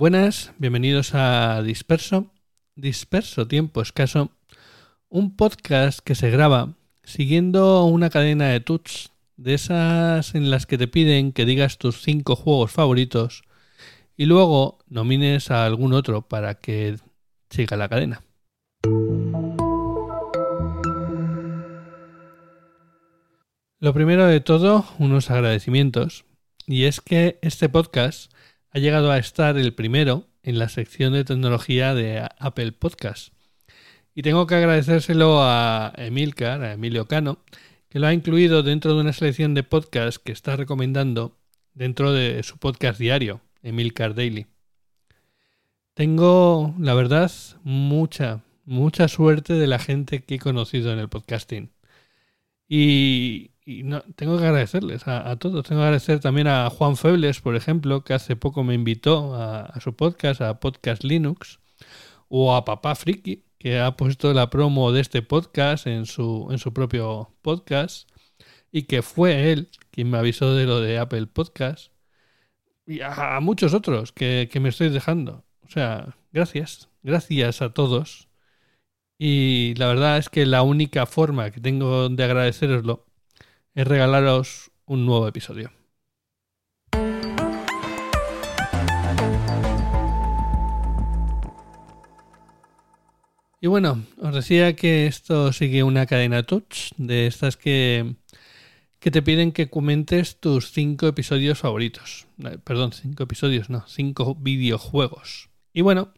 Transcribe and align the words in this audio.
Buenas, 0.00 0.52
bienvenidos 0.58 1.12
a 1.16 1.60
Disperso. 1.60 2.30
Disperso 2.76 3.48
Tiempo 3.48 3.82
Escaso, 3.82 4.30
un 5.08 5.34
podcast 5.34 5.98
que 5.98 6.14
se 6.14 6.30
graba 6.30 6.74
siguiendo 7.02 7.84
una 7.84 8.08
cadena 8.08 8.46
de 8.46 8.60
tuts, 8.60 9.10
de 9.36 9.54
esas 9.54 10.36
en 10.36 10.52
las 10.52 10.66
que 10.66 10.78
te 10.78 10.86
piden 10.86 11.32
que 11.32 11.44
digas 11.44 11.78
tus 11.78 12.00
cinco 12.00 12.36
juegos 12.36 12.70
favoritos 12.70 13.42
y 14.16 14.26
luego 14.26 14.78
nomines 14.86 15.50
a 15.50 15.66
algún 15.66 15.92
otro 15.92 16.22
para 16.22 16.54
que 16.54 16.94
siga 17.50 17.76
la 17.76 17.88
cadena. 17.88 18.22
Lo 23.80 23.92
primero 23.92 24.26
de 24.26 24.38
todo, 24.38 24.84
unos 25.00 25.28
agradecimientos. 25.32 26.24
Y 26.68 26.84
es 26.84 27.00
que 27.00 27.40
este 27.42 27.68
podcast 27.68 28.30
llegado 28.78 29.10
a 29.10 29.18
estar 29.18 29.56
el 29.58 29.74
primero 29.74 30.26
en 30.42 30.58
la 30.58 30.68
sección 30.68 31.12
de 31.12 31.24
tecnología 31.24 31.94
de 31.94 32.26
Apple 32.38 32.72
Podcast. 32.72 33.32
Y 34.14 34.22
tengo 34.22 34.46
que 34.46 34.56
agradecérselo 34.56 35.42
a 35.42 35.92
Emilcar, 35.96 36.62
a 36.62 36.72
Emilio 36.72 37.06
Cano, 37.06 37.38
que 37.88 37.98
lo 37.98 38.06
ha 38.06 38.12
incluido 38.12 38.62
dentro 38.62 38.94
de 38.94 39.00
una 39.00 39.12
selección 39.12 39.54
de 39.54 39.62
podcasts 39.62 40.18
que 40.18 40.32
está 40.32 40.56
recomendando 40.56 41.36
dentro 41.74 42.12
de 42.12 42.42
su 42.42 42.58
podcast 42.58 42.98
diario, 42.98 43.40
Emilcar 43.62 44.14
Daily. 44.14 44.46
Tengo, 45.94 46.74
la 46.78 46.94
verdad, 46.94 47.30
mucha, 47.62 48.42
mucha 48.64 49.08
suerte 49.08 49.54
de 49.54 49.66
la 49.66 49.78
gente 49.78 50.22
que 50.22 50.36
he 50.36 50.38
conocido 50.38 50.92
en 50.92 50.98
el 50.98 51.08
podcasting. 51.08 51.70
Y, 52.68 53.50
no, 53.84 54.00
tengo 54.16 54.38
que 54.38 54.46
agradecerles 54.46 55.06
a, 55.06 55.36
todos. 55.36 55.66
Tengo 55.66 55.82
que 55.82 55.84
agradecer 55.84 56.20
también 56.20 56.46
a 56.46 56.70
Juan 56.70 56.96
Febles, 56.96 57.42
por 57.42 57.54
ejemplo, 57.54 58.02
que 58.02 58.14
hace 58.14 58.34
poco 58.34 58.64
me 58.64 58.72
invitó 58.72 59.34
a, 59.34 59.78
su 59.80 59.94
podcast, 59.94 60.40
a 60.40 60.58
Podcast 60.58 61.04
Linux, 61.04 61.60
o 62.28 62.54
a 62.54 62.64
Papá 62.64 62.94
Friki, 62.94 63.44
que 63.58 63.78
ha 63.78 63.94
puesto 63.96 64.32
la 64.32 64.48
promo 64.48 64.90
de 64.92 65.02
este 65.02 65.20
podcast 65.20 65.86
en 65.86 66.06
su, 66.06 66.48
en 66.50 66.58
su 66.58 66.72
propio 66.72 67.34
podcast, 67.42 68.08
y 68.72 68.84
que 68.84 69.02
fue 69.02 69.52
él 69.52 69.70
quien 69.90 70.10
me 70.10 70.16
avisó 70.18 70.54
de 70.54 70.64
lo 70.64 70.80
de 70.80 70.98
Apple 70.98 71.26
Podcast, 71.26 71.92
y 72.86 73.00
a, 73.02 73.38
muchos 73.42 73.74
otros 73.74 74.12
que, 74.12 74.48
que 74.50 74.60
me 74.60 74.70
estoy 74.70 74.88
dejando. 74.88 75.44
O 75.62 75.68
sea, 75.68 76.16
gracias, 76.32 76.88
gracias 77.02 77.60
a 77.60 77.74
todos. 77.74 78.28
Y 79.18 79.74
la 79.76 79.88
verdad 79.88 80.18
es 80.18 80.28
que 80.30 80.46
la 80.46 80.62
única 80.62 81.04
forma 81.04 81.50
que 81.50 81.60
tengo 81.60 82.08
de 82.08 82.24
agradeceroslo 82.24 83.07
es 83.78 83.86
regalaros 83.86 84.72
un 84.86 85.06
nuevo 85.06 85.28
episodio. 85.28 85.70
Y 93.60 93.68
bueno, 93.68 94.02
os 94.20 94.34
decía 94.34 94.74
que 94.74 95.06
esto 95.06 95.52
sigue 95.52 95.84
una 95.84 96.06
cadena 96.06 96.42
touch 96.42 96.90
de 96.96 97.28
estas 97.28 97.56
que, 97.56 98.16
que 98.98 99.12
te 99.12 99.22
piden 99.22 99.52
que 99.52 99.70
comentes 99.70 100.40
tus 100.40 100.72
cinco 100.72 101.06
episodios 101.06 101.60
favoritos. 101.60 102.26
Eh, 102.44 102.58
perdón, 102.64 102.92
cinco 102.92 103.22
episodios, 103.22 103.70
no, 103.70 103.84
cinco 103.86 104.34
videojuegos. 104.34 105.50
Y 105.72 105.82
bueno, 105.82 106.14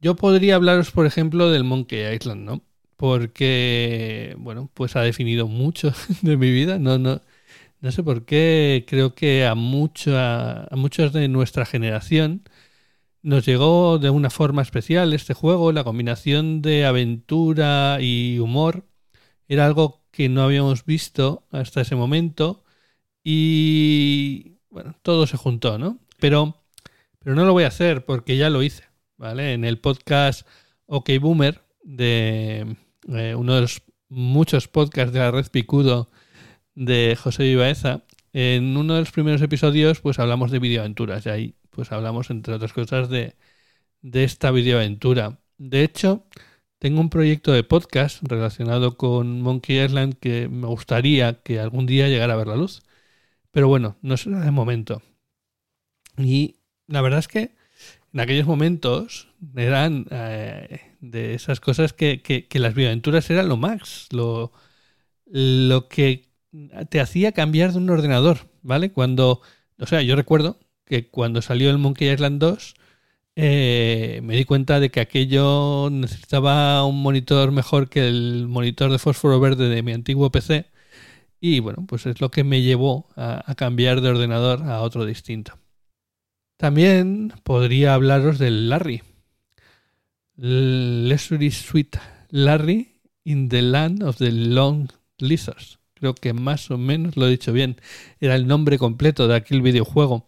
yo 0.00 0.14
podría 0.14 0.54
hablaros, 0.54 0.92
por 0.92 1.06
ejemplo, 1.06 1.50
del 1.50 1.64
Monkey 1.64 2.14
Island, 2.14 2.44
¿no? 2.44 2.62
Porque, 3.02 4.36
bueno, 4.38 4.70
pues 4.74 4.94
ha 4.94 5.00
definido 5.02 5.48
mucho 5.48 5.92
de 6.22 6.36
mi 6.36 6.52
vida. 6.52 6.78
No, 6.78 6.98
no, 6.98 7.20
no 7.80 7.90
sé 7.90 8.04
por 8.04 8.24
qué, 8.24 8.84
creo 8.86 9.16
que 9.16 9.44
a, 9.44 9.56
mucho, 9.56 10.16
a, 10.16 10.68
muchos 10.76 11.12
de 11.12 11.26
nuestra 11.26 11.66
generación 11.66 12.44
nos 13.22 13.44
llegó 13.44 13.98
de 13.98 14.10
una 14.10 14.30
forma 14.30 14.62
especial 14.62 15.14
este 15.14 15.34
juego. 15.34 15.72
La 15.72 15.82
combinación 15.82 16.62
de 16.62 16.86
aventura 16.86 17.98
y 18.00 18.38
humor 18.38 18.86
era 19.48 19.66
algo 19.66 20.04
que 20.12 20.28
no 20.28 20.44
habíamos 20.44 20.84
visto 20.86 21.44
hasta 21.50 21.80
ese 21.80 21.96
momento 21.96 22.62
y, 23.24 24.58
bueno, 24.70 24.94
todo 25.02 25.26
se 25.26 25.36
juntó, 25.38 25.76
¿no? 25.76 25.98
Pero, 26.20 26.62
pero 27.18 27.34
no 27.34 27.44
lo 27.46 27.52
voy 27.52 27.64
a 27.64 27.68
hacer 27.68 28.04
porque 28.04 28.36
ya 28.36 28.48
lo 28.48 28.62
hice, 28.62 28.84
¿vale? 29.16 29.54
En 29.54 29.64
el 29.64 29.80
podcast 29.80 30.46
OK 30.86 31.10
Boomer 31.20 31.62
de 31.82 32.76
eh, 33.08 33.34
uno 33.34 33.54
de 33.54 33.62
los 33.62 33.82
muchos 34.08 34.68
podcasts 34.68 35.12
de 35.12 35.20
la 35.20 35.30
red 35.30 35.46
Picudo 35.50 36.10
de 36.74 37.16
José 37.20 37.44
Vivaeza, 37.44 38.04
en 38.32 38.76
uno 38.76 38.94
de 38.94 39.00
los 39.00 39.12
primeros 39.12 39.42
episodios 39.42 40.00
pues 40.00 40.18
hablamos 40.18 40.50
de 40.50 40.58
videoaventuras 40.58 41.26
y 41.26 41.28
ahí 41.30 41.54
pues 41.70 41.92
hablamos 41.92 42.30
entre 42.30 42.54
otras 42.54 42.72
cosas 42.72 43.08
de, 43.10 43.36
de 44.02 44.24
esta 44.24 44.50
videoaventura. 44.50 45.40
De 45.58 45.84
hecho, 45.84 46.26
tengo 46.78 47.00
un 47.00 47.10
proyecto 47.10 47.52
de 47.52 47.64
podcast 47.64 48.22
relacionado 48.22 48.96
con 48.96 49.40
Monkey 49.42 49.80
Island 49.84 50.14
que 50.20 50.48
me 50.48 50.66
gustaría 50.66 51.42
que 51.42 51.60
algún 51.60 51.86
día 51.86 52.08
llegara 52.08 52.34
a 52.34 52.36
ver 52.36 52.48
la 52.48 52.56
luz. 52.56 52.82
Pero 53.52 53.68
bueno, 53.68 53.96
no 54.02 54.16
será 54.16 54.40
de 54.40 54.50
momento. 54.50 55.02
Y 56.18 56.56
la 56.86 57.00
verdad 57.02 57.20
es 57.20 57.28
que 57.28 57.54
en 58.12 58.20
aquellos 58.20 58.46
momentos 58.46 59.28
eran 59.56 60.06
eh, 60.10 60.80
de 61.00 61.34
esas 61.34 61.60
cosas 61.60 61.92
que, 61.92 62.46
las 62.52 62.74
bioaventuras 62.74 63.30
eran 63.30 63.48
lo 63.48 63.56
más, 63.56 64.08
lo, 64.10 64.52
lo 65.26 65.88
que 65.88 66.28
te 66.90 67.00
hacía 67.00 67.32
cambiar 67.32 67.72
de 67.72 67.78
un 67.78 67.90
ordenador, 67.90 68.50
¿vale? 68.62 68.92
Cuando, 68.92 69.40
o 69.78 69.86
sea, 69.86 70.02
yo 70.02 70.16
recuerdo 70.16 70.58
que 70.84 71.08
cuando 71.08 71.42
salió 71.42 71.70
el 71.70 71.78
Monkey 71.78 72.10
Island 72.10 72.38
2, 72.40 72.74
eh, 73.36 74.20
me 74.22 74.36
di 74.36 74.44
cuenta 74.44 74.78
de 74.78 74.90
que 74.90 75.00
aquello 75.00 75.88
necesitaba 75.90 76.84
un 76.84 77.02
monitor 77.02 77.50
mejor 77.52 77.88
que 77.88 78.06
el 78.08 78.46
monitor 78.48 78.92
de 78.92 78.98
fósforo 78.98 79.40
verde 79.40 79.68
de 79.68 79.82
mi 79.82 79.92
antiguo 79.92 80.30
PC. 80.30 80.66
Y 81.40 81.60
bueno, 81.60 81.86
pues 81.88 82.06
es 82.06 82.20
lo 82.20 82.30
que 82.30 82.44
me 82.44 82.62
llevó 82.62 83.08
a 83.16 83.54
cambiar 83.56 84.00
de 84.00 84.10
ordenador 84.10 84.62
a 84.64 84.80
otro 84.82 85.04
distinto. 85.06 85.61
También 86.62 87.32
podría 87.42 87.92
hablaros 87.92 88.38
del 88.38 88.68
Larry. 88.68 89.02
Leisure 90.36 91.50
Sweet 91.50 91.96
Larry 92.30 93.00
in 93.24 93.48
the 93.48 93.62
Land 93.62 94.04
of 94.04 94.18
the 94.18 94.30
Long 94.30 94.88
Lizards. 95.18 95.80
Creo 95.94 96.14
que 96.14 96.32
más 96.32 96.70
o 96.70 96.78
menos 96.78 97.16
lo 97.16 97.26
he 97.26 97.30
dicho 97.30 97.52
bien. 97.52 97.80
Era 98.20 98.36
el 98.36 98.46
nombre 98.46 98.78
completo 98.78 99.26
de 99.26 99.34
aquel 99.34 99.60
videojuego. 99.60 100.24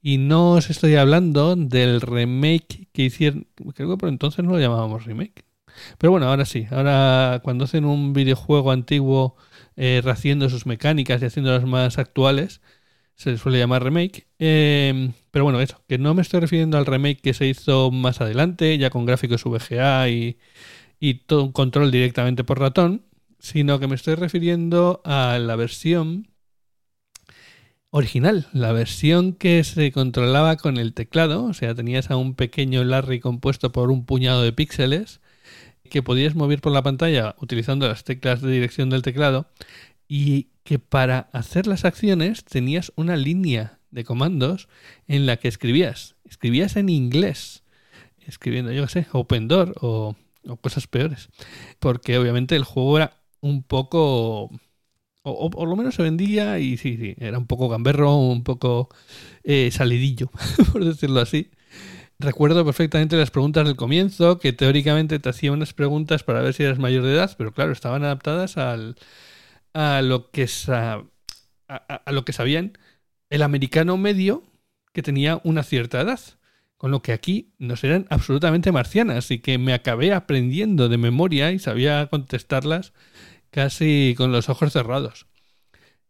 Y 0.00 0.18
no 0.18 0.52
os 0.52 0.70
estoy 0.70 0.94
hablando 0.94 1.56
del 1.56 2.00
remake 2.00 2.86
que 2.92 3.02
hicieron. 3.02 3.48
Creo 3.74 3.90
que 3.90 3.96
por 3.96 4.10
entonces 4.10 4.44
no 4.44 4.52
lo 4.52 4.60
llamábamos 4.60 5.06
remake. 5.06 5.44
Pero 5.98 6.12
bueno, 6.12 6.28
ahora 6.28 6.44
sí. 6.44 6.68
Ahora 6.70 7.40
cuando 7.42 7.64
hacen 7.64 7.84
un 7.84 8.12
videojuego 8.12 8.70
antiguo 8.70 9.34
eh, 9.74 10.02
sus 10.48 10.66
mecánicas 10.66 11.20
y 11.20 11.24
haciéndolas 11.24 11.64
más 11.64 11.98
actuales, 11.98 12.60
se 13.16 13.36
suele 13.38 13.58
llamar 13.58 13.82
remake. 13.82 14.28
Em, 14.38 15.14
pero 15.34 15.42
bueno, 15.42 15.60
eso, 15.60 15.82
que 15.88 15.98
no 15.98 16.14
me 16.14 16.22
estoy 16.22 16.38
refiriendo 16.38 16.78
al 16.78 16.86
remake 16.86 17.20
que 17.20 17.34
se 17.34 17.48
hizo 17.48 17.90
más 17.90 18.20
adelante, 18.20 18.78
ya 18.78 18.88
con 18.90 19.04
gráficos 19.04 19.42
VGA 19.42 20.08
y, 20.08 20.38
todo 21.26 21.42
un 21.42 21.50
control 21.50 21.90
directamente 21.90 22.44
por 22.44 22.60
ratón, 22.60 23.02
sino 23.40 23.80
que 23.80 23.88
me 23.88 23.96
estoy 23.96 24.14
refiriendo 24.14 25.02
a 25.04 25.36
la 25.40 25.56
versión 25.56 26.28
original, 27.90 28.46
la 28.52 28.70
versión 28.70 29.32
que 29.32 29.64
se 29.64 29.90
controlaba 29.90 30.56
con 30.56 30.76
el 30.76 30.94
teclado, 30.94 31.42
o 31.46 31.52
sea, 31.52 31.74
tenías 31.74 32.12
a 32.12 32.16
un 32.16 32.36
pequeño 32.36 32.84
Larry 32.84 33.18
compuesto 33.18 33.72
por 33.72 33.90
un 33.90 34.06
puñado 34.06 34.40
de 34.40 34.52
píxeles 34.52 35.20
que 35.90 36.00
podías 36.00 36.36
mover 36.36 36.60
por 36.60 36.70
la 36.70 36.82
pantalla 36.82 37.34
utilizando 37.40 37.88
las 37.88 38.04
teclas 38.04 38.40
de 38.40 38.52
dirección 38.52 38.88
del 38.88 39.02
teclado 39.02 39.48
y 40.06 40.50
que 40.62 40.78
para 40.78 41.28
hacer 41.32 41.66
las 41.66 41.84
acciones 41.84 42.44
tenías 42.44 42.92
una 42.94 43.16
línea 43.16 43.80
de 43.94 44.04
comandos 44.04 44.68
en 45.06 45.24
la 45.24 45.36
que 45.36 45.48
escribías. 45.48 46.16
Escribías 46.28 46.76
en 46.76 46.88
inglés, 46.88 47.62
escribiendo, 48.26 48.72
yo 48.72 48.82
qué 48.82 48.88
sé, 48.88 49.06
Open 49.12 49.48
Door 49.48 49.74
o, 49.80 50.16
cosas 50.60 50.86
peores. 50.86 51.28
Porque 51.78 52.18
obviamente 52.18 52.56
el 52.56 52.64
juego 52.64 52.98
era 52.98 53.22
un 53.40 53.62
poco... 53.62 54.50
O, 55.26 55.48
por 55.48 55.66
lo 55.66 55.76
menos 55.76 55.94
se 55.94 56.02
vendía 56.02 56.58
y 56.58 56.76
sí, 56.76 56.98
sí, 56.98 57.14
era 57.18 57.38
un 57.38 57.46
poco 57.46 57.70
gamberro, 57.70 58.14
un 58.16 58.44
poco 58.44 58.90
eh, 59.42 59.70
salidillo, 59.70 60.30
por 60.72 60.84
decirlo 60.84 61.20
así. 61.20 61.50
Recuerdo 62.18 62.62
perfectamente 62.64 63.16
las 63.16 63.30
preguntas 63.30 63.66
del 63.66 63.76
comienzo, 63.76 64.38
que 64.38 64.52
teóricamente 64.52 65.18
te 65.18 65.28
hacía 65.30 65.50
unas 65.50 65.72
preguntas 65.72 66.24
para 66.24 66.42
ver 66.42 66.52
si 66.52 66.62
eras 66.62 66.78
mayor 66.78 67.04
de 67.04 67.14
edad, 67.14 67.34
pero 67.38 67.52
claro, 67.52 67.72
estaban 67.72 68.04
adaptadas 68.04 68.58
al, 68.58 68.96
a 69.72 70.02
lo 70.02 70.30
que, 70.30 70.46
a, 70.68 72.12
lo 72.12 72.24
que 72.24 72.32
sabían 72.34 72.76
el 73.30 73.42
americano 73.42 73.96
medio 73.96 74.42
que 74.92 75.02
tenía 75.02 75.40
una 75.44 75.62
cierta 75.62 76.00
edad. 76.00 76.20
Con 76.76 76.90
lo 76.90 77.02
que 77.02 77.12
aquí 77.12 77.54
nos 77.58 77.82
eran 77.82 78.06
absolutamente 78.10 78.72
marcianas 78.72 79.30
y 79.30 79.38
que 79.38 79.58
me 79.58 79.72
acabé 79.72 80.12
aprendiendo 80.12 80.88
de 80.88 80.98
memoria 80.98 81.50
y 81.52 81.58
sabía 81.58 82.06
contestarlas 82.08 82.92
casi 83.50 84.14
con 84.16 84.32
los 84.32 84.48
ojos 84.48 84.72
cerrados. 84.72 85.26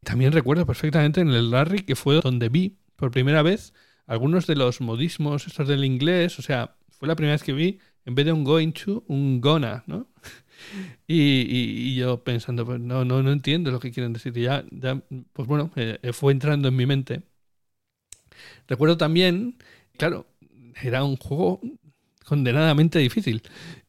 También 0.03 0.33
recuerdo 0.33 0.67
perfectamente 0.67 1.21
en 1.21 1.29
el 1.29 1.51
Larry 1.51 1.81
que 1.81 1.95
fue 1.95 2.21
donde 2.21 2.49
vi 2.49 2.79
por 2.97 3.11
primera 3.11 3.43
vez 3.43 3.73
algunos 4.07 4.47
de 4.47 4.57
los 4.57 4.81
modismos 4.81 5.47
estos 5.47 5.69
del 5.69 5.85
inglés, 5.85 6.39
o 6.39 6.43
sea, 6.43 6.77
fue 6.91 7.09
la 7.09 7.17
primera 7.17 7.35
vez 7.35 7.43
que 7.43 7.53
vi, 7.53 7.79
en 8.05 8.15
vez 8.15 8.27
de 8.27 8.33
un 8.33 8.45
going 8.45 8.73
to, 8.73 9.05
un 9.09 9.41
gonna, 9.41 9.85
¿no? 9.87 10.09
Y, 11.07 11.95
yo 11.97 12.23
pensando, 12.25 12.65
pues 12.65 12.81
no, 12.81 13.05
no, 13.05 13.23
no 13.23 13.33
entiendo 13.33 13.71
lo 13.71 13.81
que 13.81 13.93
quieren 13.93 14.13
decir. 14.13 14.37
Y 14.37 14.43
ya, 14.43 14.65
pues 15.33 15.49
bueno, 15.49 15.71
eh, 15.77 15.99
fue 16.13 16.33
entrando 16.33 16.69
en 16.69 16.77
mi 16.77 16.87
mente. 16.87 17.23
Recuerdo 18.69 18.97
también, 18.97 19.57
claro, 19.97 20.27
era 20.83 21.05
un 21.05 21.17
juego 21.17 21.61
condenadamente 22.25 22.99
difícil. 22.99 23.43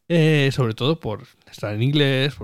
Eh, 0.08 0.52
sobre 0.54 0.76
todo 0.76 1.00
por 1.00 1.24
estar 1.52 1.74
en 1.74 1.82
inglés, 1.82 2.36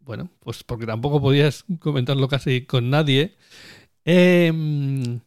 bueno, 0.00 0.30
pues 0.40 0.62
porque 0.62 0.86
tampoco 0.86 1.20
podías 1.20 1.64
comentarlo 1.80 2.28
casi 2.28 2.62
con 2.62 2.90
nadie. 2.90 3.36
Em, 4.04 5.20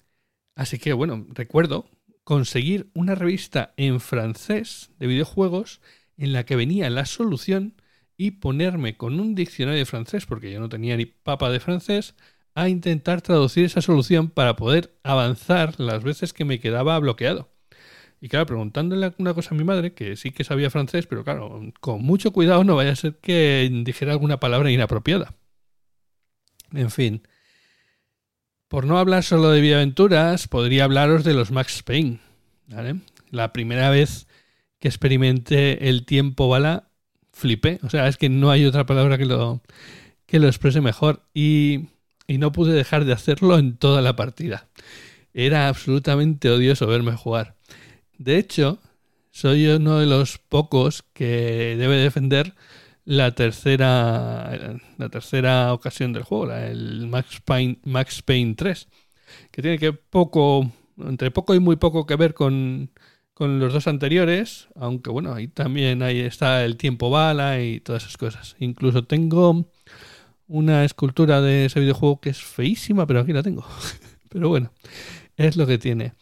así 0.56 0.80
que 0.80 0.94
bueno, 0.94 1.26
recuerdo 1.30 1.90
conseguir 2.24 2.90
una 2.94 3.16
revista 3.16 3.74
en 3.78 4.00
francés 4.00 4.92
de 5.00 5.08
videojuegos 5.08 5.82
en 6.18 6.34
la 6.34 6.46
que 6.46 6.56
venía 6.56 6.90
la 6.90 7.06
solución 7.06 7.76
y 8.22 8.30
ponerme 8.30 8.98
con 8.98 9.20
un 9.20 9.34
diccionario 9.34 9.80
de 9.80 9.86
francés, 9.88 10.28
porque 10.28 10.52
yo 10.52 10.60
no 10.60 10.70
tenía 10.70 10.96
ni 10.96 11.06
papa 11.06 11.50
de 11.50 11.60
francés, 11.60 12.14
a 12.54 12.70
intentar 12.70 13.24
traducir 13.24 13.66
esa 13.66 13.82
solución 13.82 14.30
para 14.30 14.56
poder 14.56 14.96
avanzar 15.02 15.80
las 15.80 16.04
veces 16.04 16.32
que 16.32 16.46
me 16.46 16.60
quedaba 16.60 17.00
bloqueado. 17.00 17.50
Y 18.20 18.30
claro, 18.30 18.46
preguntándole 18.46 19.12
una 19.18 19.34
cosa 19.34 19.56
a 19.56 19.58
mi 19.58 19.64
madre, 19.64 19.96
que 19.96 20.16
sí 20.18 20.30
que 20.30 20.44
sabía 20.44 20.70
francés, 20.70 21.08
pero 21.08 21.24
claro, 21.24 21.62
con 21.80 22.04
mucho 22.04 22.32
cuidado 22.32 22.64
no 22.64 22.76
vaya 22.76 22.92
a 22.92 22.96
ser 22.96 23.16
que 23.16 23.68
dijera 23.84 24.12
alguna 24.12 24.40
palabra 24.40 24.70
inapropiada. 24.70 25.34
En 26.74 26.92
fin. 26.92 27.28
Por 28.68 28.86
no 28.86 29.00
hablar 29.00 29.24
solo 29.24 29.50
de 29.50 29.62
videoaventuras, 29.62 30.48
podría 30.48 30.84
hablaros 30.84 31.24
de 31.24 31.34
los 31.34 31.50
Max 31.50 31.82
Payne. 31.82 32.20
La 33.32 33.52
primera 33.52 33.90
vez 33.90 34.28
que 34.78 34.90
experimenté 34.90 35.90
el 35.90 36.06
tiempo 36.06 36.50
bala, 36.50 36.91
flipé. 37.32 37.80
O 37.84 37.90
sea, 37.90 38.08
es 38.08 38.18
que 38.18 38.30
no 38.30 38.52
hay 38.52 38.66
otra 38.66 38.86
palabra 38.86 39.18
que 39.18 39.26
lo, 39.26 39.62
que 40.26 40.40
lo 40.40 40.48
exprese 40.48 40.82
mejor. 40.82 41.24
Y, 41.34 41.88
y 42.28 42.38
no 42.38 42.52
pude 42.52 42.74
dejar 42.74 43.06
de 43.06 43.14
hacerlo 43.14 43.58
en 43.58 43.78
toda 43.78 44.02
la 44.02 44.16
partida. 44.16 44.68
Era 45.34 45.68
absolutamente 45.68 46.50
odioso 46.50 46.88
verme 46.88 47.16
jugar. 47.16 47.56
De 48.18 48.38
hecho, 48.38 48.80
soy 49.32 49.66
uno 49.68 50.00
de 50.00 50.06
los 50.06 50.38
pocos 50.38 51.04
que 51.14 51.76
debe 51.78 51.96
defender 51.96 52.54
la 53.06 53.32
tercera, 53.32 54.78
la 54.98 55.10
tercera 55.10 55.74
ocasión 55.74 56.14
del 56.14 56.24
juego, 56.24 56.54
el 56.54 57.08
Max 57.08 57.42
Payne, 57.44 57.80
Max 57.84 58.22
Payne 58.22 58.56
3, 58.56 58.88
que 59.52 59.62
tiene 59.62 59.80
que 59.80 59.94
poco, 59.94 60.72
entre 60.98 61.32
poco 61.32 61.56
y 61.56 61.60
muy 61.60 61.78
poco 61.78 62.06
que 62.06 62.16
ver 62.16 62.34
con, 62.34 62.92
con 63.42 63.60
los 63.60 63.74
dos 63.74 63.88
anteriores, 63.88 64.68
aunque 64.76 65.10
bueno, 65.10 65.34
ahí 65.34 65.48
también 65.48 66.04
ahí 66.04 66.20
está 66.20 66.64
el 66.64 66.78
tiempo 66.78 67.10
bala 67.10 67.60
y 67.60 67.80
todas 67.80 68.04
esas 68.04 68.16
cosas. 68.16 68.56
Incluso 68.60 69.06
tengo 69.06 69.66
una 70.46 70.86
escultura 70.86 71.42
de 71.42 71.66
ese 71.66 71.80
videojuego 71.80 72.22
que 72.22 72.30
es 72.30 72.40
feísima, 72.40 73.08
pero 73.08 73.22
aquí 73.22 73.34
la 73.34 73.42
tengo. 73.42 73.66
pero 74.30 74.48
bueno, 74.48 74.72
es 75.38 75.58
lo 75.58 75.66
que 75.66 75.80
tiene. 75.80 76.14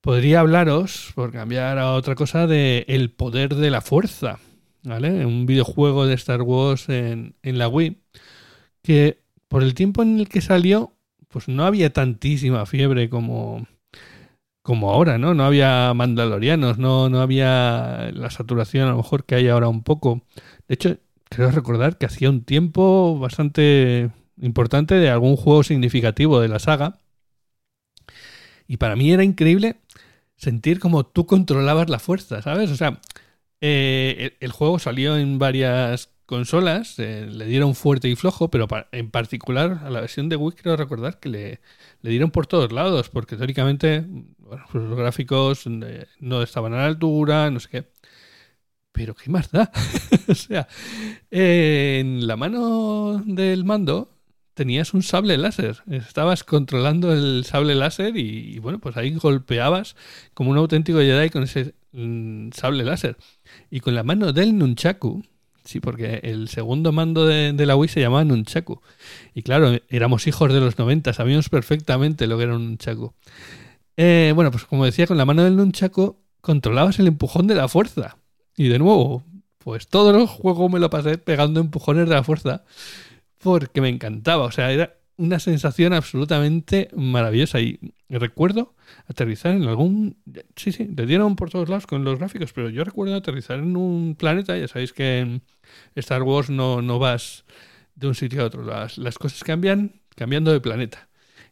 Podría 0.00 0.40
hablaros, 0.40 1.12
por 1.14 1.30
cambiar 1.30 1.78
a 1.78 1.92
otra 1.92 2.16
cosa, 2.16 2.48
de 2.48 2.84
El 2.88 3.12
poder 3.12 3.54
de 3.54 3.70
la 3.70 3.80
fuerza, 3.80 4.40
¿vale? 4.82 5.24
Un 5.24 5.46
videojuego 5.46 6.04
de 6.04 6.14
Star 6.14 6.42
Wars 6.42 6.88
en, 6.88 7.36
la 7.44 7.68
Wii, 7.68 8.02
que 8.82 9.22
por 9.46 9.62
el 9.62 9.74
tiempo 9.74 10.02
en 10.02 10.18
el 10.18 10.28
que 10.28 10.40
salió, 10.40 10.96
pues 11.28 11.46
no 11.46 11.64
había 11.64 11.92
tantísima 11.92 12.66
fiebre 12.66 13.08
como, 13.08 13.68
como 14.62 14.90
ahora, 14.90 15.18
¿no? 15.18 15.34
No 15.34 15.44
había 15.44 15.92
mandalorianos, 15.94 16.78
no, 16.78 17.08
no 17.08 17.20
había 17.20 18.10
la 18.12 18.30
saturación 18.30 18.88
a 18.88 18.92
lo 18.92 18.98
mejor 18.98 19.24
que 19.24 19.34
hay 19.34 19.48
ahora 19.48 19.68
un 19.68 19.82
poco. 19.82 20.22
De 20.68 20.74
hecho, 20.74 20.98
creo 21.28 21.50
recordar 21.50 21.98
que 21.98 22.06
hacía 22.06 22.30
un 22.30 22.44
tiempo 22.44 23.18
bastante 23.18 24.10
importante 24.40 24.94
de 24.96 25.10
algún 25.10 25.36
juego 25.36 25.62
significativo 25.64 26.40
de 26.40 26.48
la 26.48 26.58
saga. 26.58 26.98
Y 28.66 28.76
para 28.78 28.96
mí 28.96 29.12
era 29.12 29.24
increíble 29.24 29.76
sentir 30.36 30.80
como 30.80 31.04
tú 31.06 31.26
controlabas 31.26 31.88
la 31.90 31.98
fuerza, 31.98 32.42
¿sabes? 32.42 32.70
O 32.70 32.76
sea, 32.76 33.00
eh, 33.60 34.36
el, 34.40 34.52
juego 34.52 34.78
salió 34.78 35.16
en 35.16 35.38
varias 35.38 36.10
consolas, 36.32 36.98
eh, 36.98 37.26
le 37.30 37.44
dieron 37.44 37.74
fuerte 37.74 38.08
y 38.08 38.16
flojo, 38.16 38.48
pero 38.48 38.66
en 38.90 39.10
particular 39.10 39.82
a 39.84 39.90
la 39.90 40.00
versión 40.00 40.30
de 40.30 40.36
Wii 40.36 40.56
quiero 40.56 40.78
recordar 40.78 41.20
que 41.20 41.28
le, 41.28 41.60
dieron 42.00 42.30
por 42.30 42.46
todos 42.46 42.72
lados, 42.72 43.10
porque 43.10 43.36
teóricamente 43.36 44.02
pues 44.48 44.82
los 44.82 44.96
gráficos 44.96 45.64
eh, 45.66 46.06
no 46.20 46.42
estaban 46.42 46.72
a 46.72 46.78
la 46.78 46.86
altura, 46.86 47.50
no 47.50 47.60
sé 47.60 47.68
qué. 47.68 47.84
Pero 48.92 49.14
¿qué 49.14 49.30
más 49.30 49.50
da? 49.50 49.70
o 50.28 50.34
sea, 50.34 50.66
en 51.30 52.26
la 52.26 52.36
mano 52.36 53.22
del 53.26 53.66
mando 53.66 54.08
tenías 54.54 54.94
un 54.94 55.02
sable 55.02 55.36
láser. 55.36 55.82
Estabas 55.90 56.44
controlando 56.44 57.12
el 57.12 57.44
sable 57.44 57.74
láser 57.74 58.16
y, 58.16 58.58
bueno, 58.58 58.78
pues 58.78 58.96
ahí 58.96 59.12
golpeabas 59.12 59.96
como 60.32 60.50
un 60.50 60.56
auténtico 60.56 60.98
Jedi 61.00 61.28
con 61.28 61.42
ese 61.42 61.74
mm, 61.92 62.52
sable 62.52 62.84
láser. 62.84 63.18
Y 63.70 63.80
con 63.80 63.94
la 63.94 64.02
mano 64.02 64.32
del 64.32 64.56
Nunchaku, 64.56 65.22
sí, 65.64 65.80
porque 65.80 66.20
el 66.22 66.48
segundo 66.48 66.92
mando 66.92 67.26
de, 67.26 67.54
la 67.66 67.76
Wii 67.76 67.88
se 67.88 68.00
llamaba 68.00 68.24
Nunchaku. 68.24 68.80
Y 69.34 69.42
claro, 69.42 69.72
éramos 69.88 70.26
hijos 70.26 70.52
de 70.52 70.60
los 70.60 70.78
90, 70.78 71.12
sabíamos 71.12 71.48
perfectamente 71.48 72.26
lo 72.26 72.38
que 72.38 72.44
era 72.44 72.54
un 72.54 72.66
Nunchaku. 72.66 73.12
Eh, 73.96 74.32
bueno, 74.34 74.50
pues 74.50 74.64
como 74.64 74.84
decía, 74.84 75.06
con 75.06 75.18
la 75.18 75.24
mano 75.24 75.44
del 75.44 75.56
Nunchaku 75.56 76.16
controlabas 76.40 76.98
el 76.98 77.08
empujón 77.08 77.46
de 77.46 77.54
la 77.54 77.68
fuerza. 77.68 78.16
Y 78.56 78.68
de 78.68 78.78
nuevo, 78.78 79.24
pues 79.58 79.88
todo 79.88 80.10
el 80.10 80.26
juego 80.26 80.68
me 80.68 80.80
lo 80.80 80.90
pasé 80.90 81.18
pegando 81.18 81.60
empujones 81.60 82.08
de 82.08 82.14
la 82.14 82.24
fuerza 82.24 82.64
porque 83.38 83.80
me 83.80 83.88
encantaba. 83.88 84.44
O 84.44 84.50
sea, 84.50 84.72
era 84.72 84.94
una 85.16 85.38
sensación 85.38 85.92
absolutamente 85.92 86.88
maravillosa. 86.94 87.60
Y 87.60 87.78
recuerdo 88.18 88.74
aterrizar 89.06 89.54
en 89.54 89.64
algún. 89.64 90.16
Sí, 90.56 90.72
sí, 90.72 90.88
le 90.96 91.06
dieron 91.06 91.36
por 91.36 91.50
todos 91.50 91.68
lados 91.68 91.86
con 91.86 92.04
los 92.04 92.18
gráficos, 92.18 92.52
pero 92.52 92.70
yo 92.70 92.84
recuerdo 92.84 93.14
aterrizar 93.16 93.58
en 93.58 93.76
un 93.76 94.16
planeta. 94.16 94.56
Ya 94.56 94.68
sabéis 94.68 94.92
que 94.92 95.20
en 95.20 95.42
Star 95.94 96.22
Wars 96.22 96.50
no, 96.50 96.82
no 96.82 96.98
vas 96.98 97.44
de 97.94 98.08
un 98.08 98.14
sitio 98.14 98.42
a 98.42 98.46
otro. 98.46 98.64
Las, 98.64 98.98
las 98.98 99.18
cosas 99.18 99.44
cambian 99.44 100.00
cambiando 100.16 100.52
de 100.52 100.60
planeta. 100.60 101.08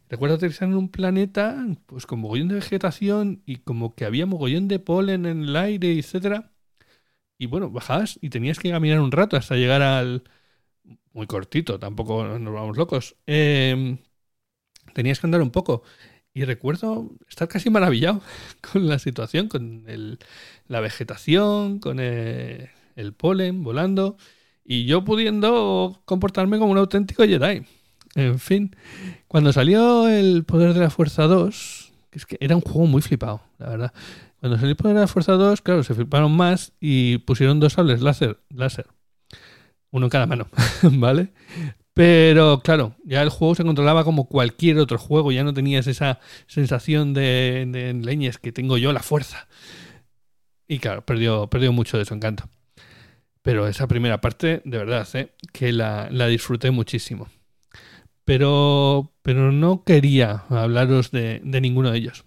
Recuerdo 0.08 0.36
aterrizar 0.36 0.68
en 0.68 0.74
un 0.76 0.88
planeta 0.90 1.64
pues 1.86 2.06
con 2.06 2.20
mogollón 2.20 2.48
de 2.48 2.56
vegetación 2.56 3.42
y 3.46 3.58
como 3.58 3.94
que 3.94 4.04
había 4.04 4.26
mogollón 4.26 4.68
de 4.68 4.78
polen 4.80 5.26
en 5.26 5.44
el 5.44 5.56
aire, 5.56 5.92
etcétera. 5.98 6.52
Y 7.38 7.46
bueno, 7.46 7.70
bajabas 7.70 8.18
y 8.22 8.30
tenías 8.30 8.58
que 8.58 8.70
caminar 8.70 9.00
un 9.00 9.12
rato 9.12 9.36
hasta 9.36 9.56
llegar 9.56 9.82
al, 9.82 10.24
muy 11.12 11.26
cortito, 11.26 11.78
tampoco 11.78 12.24
nos 12.38 12.54
vamos 12.54 12.76
locos. 12.76 13.16
Em, 13.26 13.98
tenías 14.94 15.20
que 15.20 15.26
andar 15.26 15.42
un 15.42 15.50
poco. 15.50 15.82
Y 16.32 16.44
recuerdo 16.44 17.10
estar 17.28 17.48
casi 17.48 17.70
maravillado 17.70 18.20
con 18.72 18.86
la 18.86 18.98
situación, 18.98 19.48
con 19.48 19.84
el, 19.88 20.18
la 20.68 20.80
vegetación, 20.80 21.78
con 21.78 22.00
el, 22.00 22.70
polen 23.16 23.62
volando 23.62 24.16
y 24.64 24.84
yo 24.84 25.04
pudiendo 25.04 26.02
comportarme 26.04 26.58
como 26.58 26.72
un 26.72 26.78
auténtico 26.78 27.24
Jedi. 27.24 27.62
En 28.14 28.38
fin, 28.38 28.76
cuando 29.28 29.52
salió 29.52 30.08
el 30.08 30.44
Poder 30.44 30.74
de 30.74 30.80
la 30.80 30.90
Fuerza 30.90 31.24
2, 31.24 31.92
que 32.10 32.18
es 32.18 32.26
que 32.26 32.36
era 32.40 32.56
un 32.56 32.62
juego 32.62 32.86
muy 32.86 33.02
flipado, 33.02 33.40
la 33.58 33.68
verdad. 33.68 33.92
Cuando 34.40 34.58
salió 34.58 34.70
el 34.70 34.76
Poder 34.76 34.94
de 34.96 35.00
la 35.02 35.06
Fuerza 35.06 35.32
2, 35.32 35.62
claro, 35.62 35.82
se 35.82 35.94
fliparon 35.94 36.36
más 36.36 36.72
y 36.80 37.18
pusieron 37.18 37.60
dos 37.60 37.74
sables 37.74 38.02
láser, 38.02 38.38
láser 38.50 38.86
uno 39.90 40.06
en 40.06 40.10
cada 40.10 40.26
mano, 40.26 40.46
¿vale? 40.82 41.32
Pero 41.94 42.60
claro, 42.60 42.94
ya 43.04 43.22
el 43.22 43.30
juego 43.30 43.54
se 43.54 43.64
controlaba 43.64 44.04
como 44.04 44.28
cualquier 44.28 44.78
otro 44.78 44.98
juego, 44.98 45.32
ya 45.32 45.44
no 45.44 45.52
tenías 45.52 45.86
esa 45.86 46.20
sensación 46.46 47.12
de, 47.14 47.66
de 47.68 47.94
leñes 47.94 48.38
que 48.38 48.52
tengo 48.52 48.78
yo 48.78 48.92
la 48.92 49.02
fuerza. 49.02 49.48
Y 50.68 50.78
claro, 50.78 51.04
perdió, 51.04 51.48
perdió 51.48 51.72
mucho 51.72 51.98
de 51.98 52.04
su 52.04 52.14
encanto. 52.14 52.48
Pero 53.42 53.66
esa 53.66 53.88
primera 53.88 54.20
parte, 54.20 54.62
de 54.64 54.78
verdad, 54.78 55.08
¿eh? 55.14 55.32
que 55.52 55.72
la, 55.72 56.08
disfruté 56.28 56.70
muchísimo. 56.70 57.28
Pero, 58.24 59.12
pero 59.22 59.50
no 59.50 59.82
quería 59.84 60.44
hablaros 60.48 61.10
de, 61.10 61.40
ninguno 61.42 61.90
de 61.90 61.98
ellos. 61.98 62.24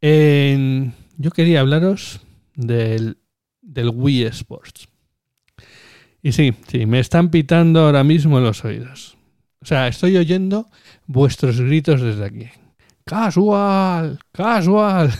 yo 0.00 1.30
quería 1.32 1.60
hablaros 1.60 2.20
del, 2.54 3.18
del 3.60 3.90
Wii 3.90 4.24
Sports. 4.24 4.88
Y 6.24 6.32
sí, 6.32 6.54
sí, 6.68 6.86
me 6.86 7.00
están 7.00 7.28
pitando 7.28 7.80
ahora 7.80 8.02
mismo 8.02 8.40
los 8.40 8.64
oídos. 8.64 9.18
O 9.60 9.66
sea, 9.66 9.88
estoy 9.88 10.16
oyendo 10.16 10.70
vuestros 11.06 11.60
gritos 11.60 12.00
desde 12.00 12.24
aquí. 12.24 12.48
Casual, 13.04 14.18
casual. 14.32 15.12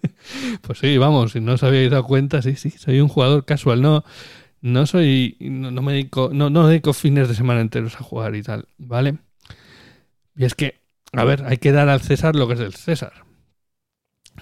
pues 0.60 0.78
sí, 0.78 0.98
vamos, 0.98 1.32
si 1.32 1.40
no 1.40 1.54
os 1.54 1.62
habéis 1.62 1.90
dado 1.90 2.04
cuenta, 2.04 2.42
sí, 2.42 2.56
sí, 2.56 2.68
soy 2.68 3.00
un 3.00 3.08
jugador 3.08 3.46
casual. 3.46 3.80
No, 3.80 4.04
no 4.60 4.84
soy, 4.84 5.38
no, 5.40 5.80
me 5.80 5.92
dedico, 5.92 6.28
no, 6.34 6.50
no 6.50 6.68
dedico 6.68 6.92
fines 6.92 7.28
de 7.28 7.34
semana 7.34 7.62
enteros 7.62 7.94
a 7.96 8.02
jugar 8.02 8.36
y 8.36 8.42
tal, 8.42 8.66
¿vale? 8.76 9.16
Y 10.36 10.44
es 10.44 10.54
que, 10.54 10.82
a 11.14 11.24
ver, 11.24 11.44
hay 11.46 11.56
que 11.56 11.72
dar 11.72 11.88
al 11.88 12.02
César 12.02 12.36
lo 12.36 12.46
que 12.46 12.54
es 12.54 12.60
del 12.60 12.74
César. 12.74 13.24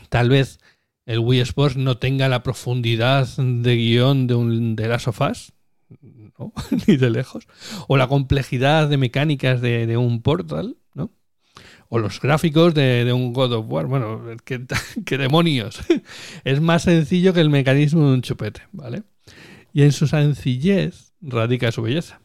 tal 0.09 0.29
vez 0.29 0.59
el 1.07 1.21
Wii 1.21 1.43
Sports 1.43 1.77
no 1.77 1.99
tenga 1.99 2.29
la 2.29 2.43
profundidad 2.43 3.29
de 3.37 3.77
guion 3.77 4.27
de 4.27 4.35
un 4.35 4.75
de 4.75 4.89
las 4.89 5.03
sofás, 5.03 5.53
¿no? 6.39 6.53
ni 6.87 6.97
de 6.97 7.11
lejos, 7.11 7.47
o 7.89 7.97
la 7.97 8.09
complejidad 8.09 8.89
de 8.89 8.97
mecánicas 8.97 9.61
de, 9.61 9.97
un 9.97 10.23
Portal, 10.23 10.77
¿no? 10.95 11.11
O 11.89 11.99
los 11.99 12.21
gráficos 12.21 12.75
de, 12.75 13.11
un 13.13 13.33
God 13.33 13.53
of 13.53 13.67
War. 13.69 13.87
Bueno, 13.87 14.23
qué 15.05 15.19
demonios. 15.19 15.81
es 16.45 16.61
más 16.61 16.83
sencillo 16.83 17.33
que 17.35 17.41
el 17.41 17.51
mecanismo 17.51 18.09
de 18.09 18.15
un 18.15 18.23
chupete, 18.23 18.63
¿vale? 18.73 19.03
Y 19.73 19.83
en 19.83 19.93
su 19.93 20.07
sencillez 20.07 21.13
radica 21.21 21.73
su 21.73 21.83
belleza. 21.83 22.21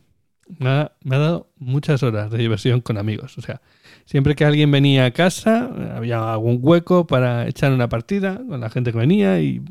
Me 0.60 0.69
ha, 0.69 0.91
dado 1.03 1.51
muchas 1.57 2.03
horas 2.03 2.29
de 2.29 2.38
diversión 2.38 2.81
con 2.81 2.98
amigos. 2.98 3.38
O 3.38 3.41
sea, 3.41 3.62
siempre 4.05 4.36
que 4.36 4.45
alguien 4.45 4.69
venía 4.69 5.05
a 5.05 5.12
casa, 5.12 5.72
había 5.95 6.31
algún 6.31 6.60
hueco 6.62 7.07
para 7.07 7.48
echar 7.48 7.72
una 7.72 7.89
partida 7.89 8.39
con 8.48 8.60
la 8.62 8.69
gente 8.69 8.91
que 8.91 8.98
venía 9.00 9.41
y, 9.41 9.63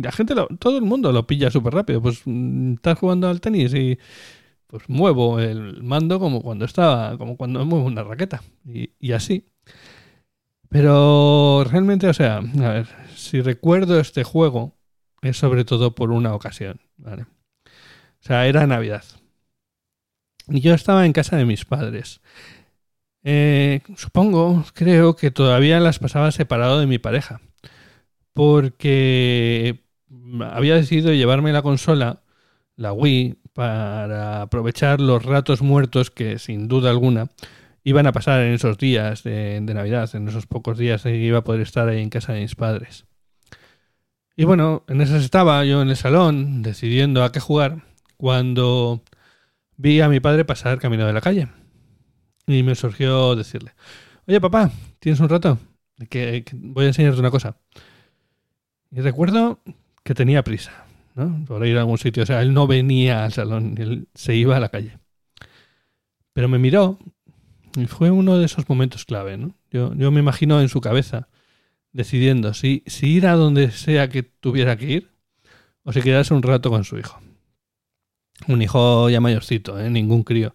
la 0.00 0.12
gente, 0.12 0.34
todo 0.58 0.78
el 0.78 0.84
mundo 0.84 1.12
lo 1.12 1.26
pilla 1.26 1.50
súper 1.50 1.74
rápido. 1.74 2.02
Pues 2.02 2.22
mm, 2.24 2.74
estás 2.74 2.98
jugando 2.98 3.28
al 3.28 3.40
tenis 3.40 3.74
y 3.74 3.98
pues 4.66 4.88
muevo 4.88 5.38
el 5.40 5.82
mando 5.82 6.18
como 6.18 6.42
cuando 6.42 6.64
estaba, 6.64 7.18
como 7.18 7.36
cuando 7.36 7.64
muevo 7.64 7.84
una 7.86 8.04
raqueta 8.04 8.42
y, 8.64 8.90
y 8.98 9.12
así. 9.12 9.46
Pero 10.68 11.64
realmente, 11.70 12.08
o 12.08 12.14
sea, 12.14 12.38
a 12.38 12.68
ver, 12.72 12.88
si 13.14 13.42
recuerdo 13.42 14.00
este 14.00 14.24
juego 14.24 14.74
es 15.20 15.36
sobre 15.36 15.64
todo 15.64 15.94
por 15.94 16.10
una 16.10 16.34
ocasión, 16.34 16.80
¿vale? 16.96 17.22
O 17.24 18.24
sea, 18.24 18.46
era 18.46 18.66
Navidad. 18.66 19.04
Y 20.48 20.60
yo 20.60 20.74
estaba 20.74 21.06
en 21.06 21.12
casa 21.12 21.36
de 21.36 21.44
mis 21.44 21.64
padres. 21.64 22.20
Eh, 23.24 23.80
supongo, 23.96 24.64
creo 24.74 25.14
que 25.14 25.30
todavía 25.30 25.78
las 25.80 25.98
pasaba 25.98 26.32
separado 26.32 26.80
de 26.80 26.86
mi 26.86 26.98
pareja. 26.98 27.40
Porque 28.32 29.80
había 30.40 30.74
decidido 30.74 31.12
llevarme 31.12 31.52
la 31.52 31.62
consola, 31.62 32.22
la 32.76 32.92
Wii, 32.92 33.38
para 33.52 34.42
aprovechar 34.42 35.00
los 35.00 35.24
ratos 35.24 35.62
muertos 35.62 36.10
que 36.10 36.38
sin 36.38 36.68
duda 36.68 36.90
alguna 36.90 37.28
iban 37.84 38.06
a 38.06 38.12
pasar 38.12 38.42
en 38.42 38.54
esos 38.54 38.78
días 38.78 39.22
de, 39.24 39.60
Navidad, 39.60 40.08
en 40.14 40.28
esos 40.28 40.46
pocos 40.46 40.78
días 40.78 41.02
que 41.02 41.16
iba 41.16 41.38
a 41.38 41.44
poder 41.44 41.62
estar 41.62 41.88
ahí 41.88 42.00
en 42.00 42.10
casa 42.10 42.32
de 42.32 42.42
mis 42.42 42.54
padres. 42.54 43.04
Y 44.36 44.44
bueno, 44.44 44.84
en 44.88 45.00
eso 45.00 45.16
estaba 45.16 45.64
yo 45.64 45.82
en 45.82 45.90
el 45.90 45.96
salón 45.96 46.62
decidiendo 46.62 47.22
a 47.24 47.32
qué 47.32 47.40
jugar 47.40 47.82
cuando 48.16 49.02
vi 49.76 50.00
a 50.00 50.08
mi 50.08 50.20
padre 50.20 50.44
pasar 50.44 50.78
camino 50.78 51.06
de 51.06 51.12
la 51.12 51.20
calle. 51.20 51.48
Y 52.46 52.62
me 52.62 52.74
surgió 52.74 53.36
decirle, 53.36 53.72
oye 54.26 54.40
papá, 54.40 54.70
¿tienes 54.98 55.20
un 55.20 55.28
rato? 55.28 55.58
Que, 56.08 56.44
voy 56.52 56.84
a 56.84 56.88
enseñarte 56.88 57.20
una 57.20 57.30
cosa. 57.30 57.56
Y 58.94 59.00
recuerdo 59.00 59.60
que 60.04 60.14
tenía 60.14 60.44
prisa, 60.44 60.84
¿no? 61.14 61.44
Por 61.46 61.66
ir 61.66 61.76
a 61.78 61.80
algún 61.80 61.98
sitio. 61.98 62.22
O 62.22 62.26
sea, 62.26 62.42
él 62.42 62.52
no 62.52 62.66
venía 62.66 63.24
al 63.24 63.32
salón, 63.32 63.74
él 63.78 64.08
se 64.14 64.34
iba 64.36 64.56
a 64.56 64.60
la 64.60 64.68
calle. 64.68 64.98
Pero 66.32 66.48
me 66.48 66.58
miró 66.58 66.98
y 67.76 67.86
fue 67.86 68.10
uno 68.10 68.38
de 68.38 68.44
esos 68.44 68.68
momentos 68.68 69.04
clave, 69.04 69.36
¿no? 69.38 69.54
Yo, 69.70 69.94
yo 69.94 70.10
me 70.10 70.20
imagino 70.20 70.60
en 70.60 70.68
su 70.68 70.80
cabeza 70.80 71.28
decidiendo 71.92 72.54
si, 72.54 72.82
si 72.86 73.08
ir 73.08 73.26
a 73.26 73.34
donde 73.34 73.70
sea 73.70 74.08
que 74.08 74.22
tuviera 74.22 74.76
que 74.76 74.86
ir 74.86 75.10
o 75.84 75.92
si 75.92 76.02
quedarse 76.02 76.34
un 76.34 76.42
rato 76.42 76.70
con 76.70 76.84
su 76.84 76.98
hijo. 76.98 77.20
Un 78.48 78.60
hijo 78.60 79.08
ya 79.08 79.20
mayorcito, 79.20 79.78
¿eh? 79.78 79.88
ningún 79.88 80.22
crío. 80.22 80.54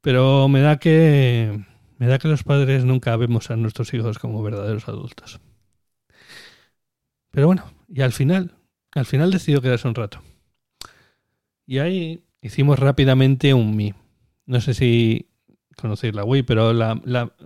Pero 0.00 0.48
me 0.48 0.60
da 0.60 0.78
que 0.78 1.64
me 1.98 2.06
da 2.06 2.18
que 2.18 2.28
los 2.28 2.44
padres 2.44 2.84
nunca 2.84 3.16
vemos 3.16 3.50
a 3.50 3.56
nuestros 3.56 3.92
hijos 3.94 4.18
como 4.18 4.42
verdaderos 4.42 4.88
adultos. 4.88 5.40
Pero 7.30 7.46
bueno, 7.46 7.64
y 7.88 8.02
al 8.02 8.12
final, 8.12 8.54
al 8.92 9.06
final 9.06 9.30
decidió 9.30 9.60
quedarse 9.60 9.88
un 9.88 9.94
rato. 9.94 10.22
Y 11.66 11.78
ahí 11.78 12.24
hicimos 12.40 12.78
rápidamente 12.78 13.54
un 13.54 13.76
Mi. 13.76 13.94
No 14.46 14.60
sé 14.60 14.74
si 14.74 15.28
conocéis 15.76 16.14
la 16.14 16.24
Wii, 16.24 16.42
pero 16.42 16.72
la, 16.72 17.00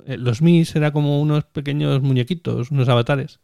eh, 0.06 0.16
los 0.16 0.42
Mis 0.42 0.74
era 0.76 0.92
como 0.92 1.20
unos 1.20 1.44
pequeños 1.44 2.02
muñequitos, 2.02 2.70
unos 2.70 2.88
avatares, 2.88 3.40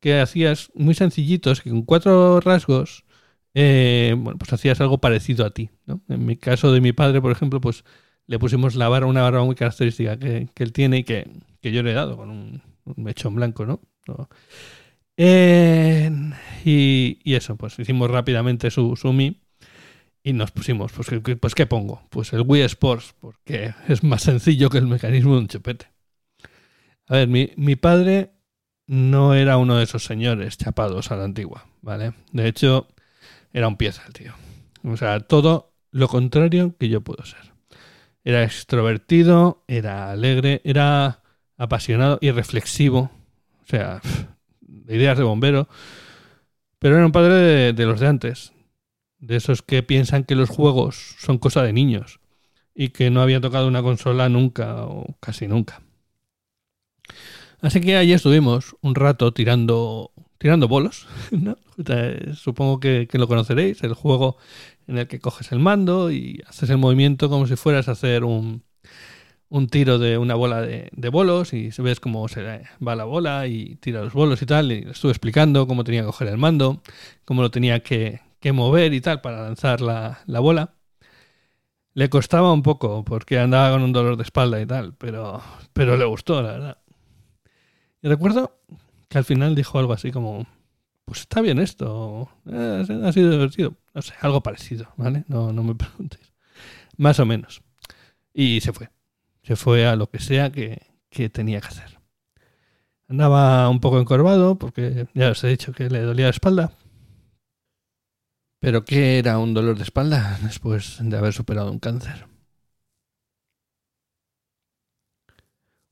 que 0.00 0.20
hacías 0.20 0.70
muy 0.74 0.94
sencillitos, 0.94 1.60
que 1.60 1.70
con 1.70 1.82
cuatro 1.82 2.40
rasgos, 2.40 3.04
eh, 3.54 4.14
bueno, 4.18 4.38
pues 4.38 4.52
hacías 4.52 4.80
algo 4.80 4.98
parecido 4.98 5.46
a 5.46 5.50
ti. 5.50 5.70
¿no? 5.86 6.00
En 6.08 6.24
mi 6.26 6.36
caso 6.36 6.72
de 6.72 6.80
mi 6.80 6.92
padre, 6.92 7.20
por 7.20 7.32
ejemplo, 7.32 7.60
pues 7.60 7.84
le 8.26 8.38
pusimos 8.38 8.76
la 8.76 8.88
barba, 8.88 9.08
una 9.08 9.22
barba 9.22 9.44
muy 9.44 9.54
característica 9.54 10.18
que, 10.18 10.48
él 10.56 10.72
tiene 10.72 10.98
y 10.98 11.04
que, 11.04 11.28
yo 11.62 11.82
le 11.82 11.90
he 11.90 11.94
dado 11.94 12.16
con 12.16 12.30
un, 12.30 12.62
mechón 12.96 13.34
blanco, 13.34 13.66
¿no? 13.66 13.80
Y, 15.16 17.18
eso, 17.24 17.56
pues 17.56 17.78
hicimos 17.78 18.10
rápidamente 18.10 18.70
su, 18.70 18.96
su 18.96 19.12
Mi 19.12 19.40
y 20.22 20.32
nos 20.32 20.50
pusimos, 20.50 20.92
pues, 20.92 21.08
pues 21.40 21.54
¿qué 21.54 21.66
pongo? 21.66 22.02
Pues 22.10 22.32
el 22.32 22.42
Wii 22.42 22.62
Sports, 22.62 23.14
porque 23.20 23.74
es 23.88 24.02
más 24.02 24.22
sencillo 24.22 24.68
que 24.68 24.78
el 24.78 24.86
mecanismo 24.86 25.34
de 25.34 25.40
un 25.40 25.48
chupete. 25.48 25.86
A 27.08 27.14
ver, 27.14 27.28
mi, 27.28 27.50
mi 27.56 27.76
padre 27.76 28.32
no 28.86 29.34
era 29.34 29.56
uno 29.56 29.76
de 29.76 29.84
esos 29.84 30.04
señores 30.04 30.58
chapados 30.58 31.10
a 31.10 31.16
la 31.16 31.24
antigua, 31.24 31.66
¿vale? 31.80 32.12
De 32.32 32.48
hecho, 32.48 32.88
era 33.52 33.68
un 33.68 33.76
pieza 33.76 34.02
el 34.06 34.12
tío. 34.12 34.34
O 34.84 34.96
sea, 34.96 35.20
todo 35.20 35.72
lo 35.90 36.08
contrario 36.08 36.76
que 36.78 36.88
yo 36.88 37.00
puedo 37.00 37.24
ser. 37.24 37.52
Era 38.24 38.44
extrovertido, 38.44 39.64
era 39.66 40.10
alegre, 40.10 40.60
era 40.64 41.22
apasionado 41.56 42.18
y 42.20 42.30
reflexivo. 42.30 43.10
O 43.62 43.66
sea, 43.66 44.00
ideas 44.88 45.18
de 45.18 45.24
bombero. 45.24 45.68
Pero 46.78 46.96
era 46.96 47.06
un 47.06 47.12
padre 47.12 47.72
de 47.72 47.86
los 47.86 48.00
de 48.00 48.06
antes, 48.06 48.52
de 49.18 49.36
esos 49.36 49.62
que 49.62 49.82
piensan 49.82 50.24
que 50.24 50.34
los 50.34 50.48
juegos 50.48 51.16
son 51.18 51.38
cosa 51.38 51.62
de 51.62 51.72
niños 51.72 52.20
y 52.74 52.88
que 52.88 53.10
no 53.10 53.20
había 53.20 53.40
tocado 53.40 53.68
una 53.68 53.82
consola 53.82 54.28
nunca 54.28 54.84
o 54.84 55.16
casi 55.20 55.46
nunca. 55.46 55.82
Así 57.60 57.80
que 57.80 57.96
allí 57.96 58.12
estuvimos 58.12 58.76
un 58.80 58.94
rato 58.94 59.32
tirando, 59.32 60.12
tirando 60.38 60.68
bolos. 60.68 61.06
Supongo 62.34 62.80
que, 62.80 63.06
lo 63.12 63.28
conoceréis, 63.28 63.82
el 63.82 63.94
juego 63.94 64.38
en 64.86 64.98
el 64.98 65.08
que 65.08 65.20
coges 65.20 65.52
el 65.52 65.58
mando 65.58 66.10
y 66.10 66.42
haces 66.46 66.70
el 66.70 66.78
movimiento 66.78 67.28
como 67.28 67.46
si 67.46 67.56
fueras 67.56 67.88
a 67.88 67.92
hacer 67.92 68.24
un, 68.24 68.62
un 69.50 69.68
tiro 69.68 69.98
de 69.98 70.16
una 70.16 70.34
bola 70.36 70.62
de, 70.62 71.08
bolos 71.10 71.52
y 71.52 71.70
ves 71.78 72.00
cómo 72.00 72.28
se 72.28 72.62
va 72.86 72.94
la 72.94 73.04
bola 73.04 73.46
y 73.48 73.76
tira 73.76 74.00
los 74.00 74.12
bolos 74.12 74.40
y 74.42 74.46
tal. 74.46 74.72
Y 74.72 74.82
le 74.82 74.92
estuve 74.92 75.12
explicando 75.12 75.66
cómo 75.66 75.84
tenía 75.84 76.02
que 76.02 76.06
coger 76.06 76.28
el 76.28 76.38
mando, 76.38 76.82
cómo 77.24 77.42
lo 77.42 77.50
tenía 77.50 77.80
que, 77.80 78.20
mover 78.52 78.94
y 78.94 79.00
tal 79.00 79.20
para 79.20 79.42
lanzar 79.42 79.80
la, 79.80 80.20
la, 80.26 80.40
bola. 80.40 80.74
Le 81.94 82.08
costaba 82.08 82.52
un 82.52 82.62
poco 82.62 83.04
porque 83.04 83.38
andaba 83.38 83.72
con 83.72 83.82
un 83.82 83.92
dolor 83.92 84.16
de 84.16 84.22
espalda 84.22 84.60
y 84.60 84.66
tal, 84.66 84.94
pero, 84.94 85.42
pero 85.72 85.96
le 85.96 86.04
gustó, 86.04 86.40
la 86.42 86.52
verdad. 86.52 86.78
Y 88.02 88.08
recuerdo 88.08 88.60
que 89.08 89.18
al 89.18 89.24
final 89.24 89.56
dijo 89.56 89.78
algo 89.78 89.92
así 89.92 90.12
como, 90.12 90.46
pues 91.04 91.20
está 91.22 91.40
bien 91.40 91.58
esto, 91.58 92.30
eh, 92.46 92.84
ha 93.04 93.12
sido 93.12 93.30
divertido, 93.32 93.74
no 93.92 94.00
sé, 94.00 94.14
algo 94.20 94.42
parecido, 94.42 94.92
¿vale? 94.96 95.24
No, 95.26 95.52
no 95.52 95.64
me 95.64 95.74
preguntéis. 95.76 96.32
Más 96.96 97.18
o 97.18 97.26
menos. 97.26 97.62
Y 98.32 98.60
se 98.60 98.72
fue. 98.72 98.88
Se 99.42 99.56
fue 99.56 99.86
a 99.86 99.96
lo 99.96 100.10
que 100.10 100.18
sea 100.18 100.50
que, 100.50 100.86
que 101.08 101.28
tenía 101.28 101.60
que 101.60 101.68
hacer. 101.68 102.00
Andaba 103.08 103.68
un 103.68 103.80
poco 103.80 103.98
encorvado 104.00 104.58
porque 104.58 105.08
ya 105.14 105.30
os 105.30 105.42
he 105.42 105.48
dicho 105.48 105.72
que 105.72 105.90
le 105.90 106.02
dolía 106.02 106.26
la 106.26 106.30
espalda, 106.30 106.72
¿Pero 108.60 108.84
qué 108.84 109.18
era 109.18 109.38
un 109.38 109.54
dolor 109.54 109.76
de 109.76 109.84
espalda 109.84 110.38
después 110.42 110.98
de 111.00 111.16
haber 111.16 111.32
superado 111.32 111.72
un 111.72 111.78
cáncer? 111.78 112.26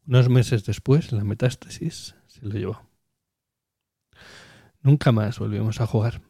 Unos 0.06 0.28
meses 0.28 0.64
después, 0.66 1.10
la 1.12 1.24
metástasis 1.24 2.14
se 2.26 2.46
lo 2.46 2.54
llevó. 2.54 2.90
Nunca 4.82 5.12
más 5.12 5.38
volvimos 5.38 5.80
a 5.80 5.86
jugar. 5.86 6.20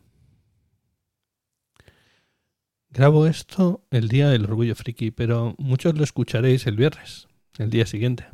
Grabo 2.90 3.26
esto 3.26 3.84
el 3.90 4.08
día 4.08 4.30
del 4.30 4.44
orgullo 4.44 4.74
friki, 4.74 5.10
pero 5.10 5.54
muchos 5.58 5.94
lo 5.94 6.04
escucharéis 6.04 6.66
el 6.66 6.76
viernes, 6.76 7.28
el 7.58 7.68
día 7.68 7.84
siguiente, 7.84 8.26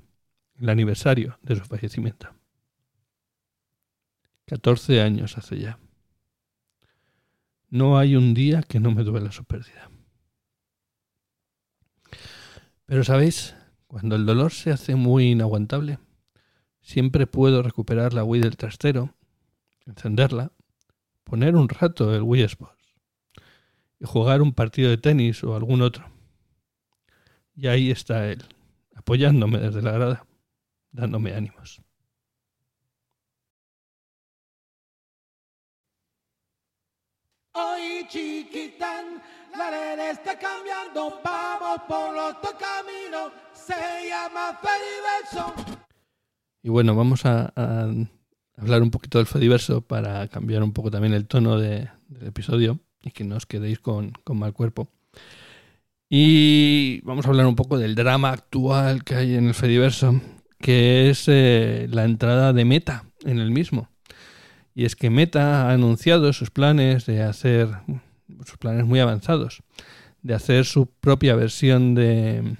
el 0.60 0.68
aniversario 0.68 1.38
de 1.42 1.56
su 1.56 1.64
fallecimiento. 1.64 2.28
14 4.46 5.00
años 5.00 5.36
hace 5.36 5.58
ya. 5.58 5.80
No 7.68 7.98
hay 7.98 8.14
un 8.14 8.32
día 8.32 8.62
que 8.62 8.78
no 8.78 8.92
me 8.92 9.02
duela 9.02 9.32
su 9.32 9.44
pérdida. 9.44 9.90
Pero 12.86 13.02
sabéis, 13.02 13.56
cuando 13.88 14.14
el 14.14 14.24
dolor 14.24 14.52
se 14.52 14.70
hace 14.70 14.94
muy 14.94 15.32
inaguantable, 15.32 15.98
siempre 16.80 17.26
puedo 17.26 17.60
recuperar 17.62 18.14
la 18.14 18.22
Wii 18.22 18.42
del 18.42 18.56
trastero, 18.56 19.16
encenderla, 19.84 20.52
poner 21.24 21.56
un 21.56 21.68
rato 21.68 22.14
el 22.14 22.22
Wii 22.22 22.42
Sports 22.42 22.83
y 23.98 24.06
jugar 24.06 24.42
un 24.42 24.52
partido 24.52 24.90
de 24.90 24.98
tenis 24.98 25.42
o 25.44 25.54
algún 25.54 25.82
otro. 25.82 26.04
Y 27.56 27.68
ahí 27.68 27.90
está 27.90 28.26
él, 28.28 28.44
apoyándome 28.94 29.58
desde 29.58 29.82
la 29.82 29.92
grada, 29.92 30.26
dándome 30.90 31.34
ánimos. 31.34 31.80
Hoy 37.52 38.04
chiquitán, 38.08 39.22
la 39.56 39.68
arena 39.68 40.10
está 40.10 40.36
cambiando, 40.36 41.20
vamos 41.24 41.82
por 41.86 42.12
los 42.12 42.34
dos 42.42 42.54
se 43.54 44.08
llama 44.08 44.58
Fediverso. 44.60 45.54
Y 46.62 46.68
bueno, 46.68 46.94
vamos 46.94 47.24
a, 47.24 47.52
hablar 48.56 48.82
un 48.82 48.90
poquito 48.90 49.18
del 49.18 49.26
Fediverso 49.26 49.80
para 49.82 50.26
cambiar 50.28 50.62
un 50.62 50.72
poco 50.72 50.90
también 50.90 51.14
el 51.14 51.26
tono 51.26 51.58
de, 51.58 51.88
del 52.08 52.28
episodio 52.28 52.80
y 53.04 53.10
que 53.10 53.24
no 53.24 53.36
os 53.36 53.46
quedéis 53.46 53.78
con, 53.78 54.12
con 54.24 54.38
mal 54.38 54.52
cuerpo. 54.52 54.88
Y 56.08 57.00
vamos 57.02 57.26
a 57.26 57.28
hablar 57.28 57.46
un 57.46 57.56
poco 57.56 57.78
del 57.78 57.94
drama 57.94 58.30
actual 58.30 59.04
que 59.04 59.14
hay 59.14 59.34
en 59.34 59.48
el 59.48 59.54
Fediverso, 59.54 60.20
que 60.58 61.10
es 61.10 61.24
eh, 61.26 61.88
la 61.90 62.04
entrada 62.04 62.52
de 62.52 62.64
Meta 62.64 63.04
en 63.24 63.38
el 63.38 63.50
mismo. 63.50 63.88
Y 64.74 64.84
es 64.84 64.96
que 64.96 65.10
Meta 65.10 65.68
ha 65.68 65.72
anunciado 65.72 66.32
sus 66.32 66.50
planes 66.50 67.06
de 67.06 67.22
hacer, 67.22 67.68
sus 68.44 68.58
planes 68.58 68.84
muy 68.84 69.00
avanzados, 69.00 69.62
de 70.22 70.34
hacer 70.34 70.64
su 70.64 70.86
propia 70.86 71.36
versión 71.36 71.94
de, 71.94 72.56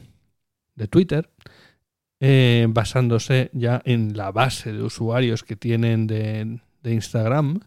de 0.74 0.88
Twitter, 0.88 1.30
eh, 2.20 2.66
basándose 2.68 3.50
ya 3.52 3.82
en 3.84 4.16
la 4.16 4.30
base 4.30 4.72
de 4.72 4.82
usuarios 4.82 5.42
que 5.42 5.56
tienen 5.56 6.06
de, 6.06 6.60
de 6.82 6.94
Instagram 6.94 7.60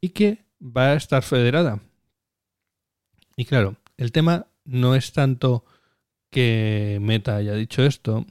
y 0.00 0.10
que 0.10 0.44
va 0.60 0.92
a 0.92 0.94
estar 0.94 1.22
federada. 1.22 1.80
Y 3.36 3.44
claro, 3.44 3.76
el 3.96 4.12
tema 4.12 4.46
no 4.64 4.94
es 4.94 5.12
tanto 5.12 5.64
que 6.30 6.98
Meta 7.00 7.36
haya 7.36 7.54
dicho 7.54 7.84
esto, 7.84 8.26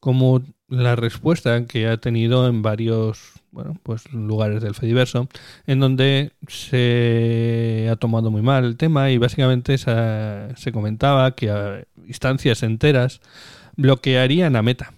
como 0.00 0.42
la 0.68 0.96
respuesta 0.96 1.66
que 1.66 1.88
ha 1.88 1.98
tenido 1.98 2.48
en 2.48 2.62
varios 2.62 3.36
bueno, 3.56 3.74
pues 3.82 4.12
lugares 4.12 4.62
del 4.62 4.74
Fediverso, 4.74 5.28
en 5.66 5.80
donde 5.80 6.32
se 6.46 7.88
ha 7.90 7.96
tomado 7.96 8.30
muy 8.30 8.42
mal 8.42 8.64
el 8.64 8.76
tema 8.76 9.10
y 9.10 9.16
básicamente 9.16 9.78
se, 9.78 10.72
comentaba 10.72 11.34
que 11.34 11.50
a 11.50 11.84
instancias 12.06 12.62
enteras 12.62 13.22
bloquearían 13.76 14.56
a 14.56 14.62
Meta. 14.62 14.92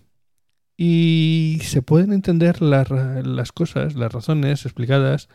Y 0.77 1.59
se 1.63 1.83
pueden 1.83 2.13
entender 2.13 2.61
las 2.61 3.53
cosas, 3.53 3.95
las 3.95 4.13
razones 4.13 4.65
explicadas 4.65 5.29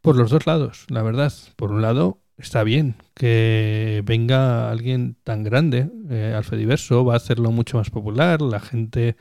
por 0.00 0.16
los 0.16 0.30
dos 0.30 0.46
lados, 0.46 0.86
la 0.88 1.02
verdad. 1.02 1.32
Por 1.56 1.72
un 1.72 1.82
lado, 1.82 2.18
está 2.40 2.62
bien 2.64 2.96
que 3.14 4.02
venga 4.04 4.70
alguien 4.70 5.16
tan 5.24 5.44
grande 5.44 5.90
eh, 6.10 6.34
al 6.36 6.44
Fediverso, 6.44 7.04
va 7.04 7.14
a 7.14 7.16
hacerlo 7.18 7.50
mucho 7.52 7.76
más 7.78 7.90
popular, 7.90 8.40
la 8.42 8.60
gente 8.60 9.16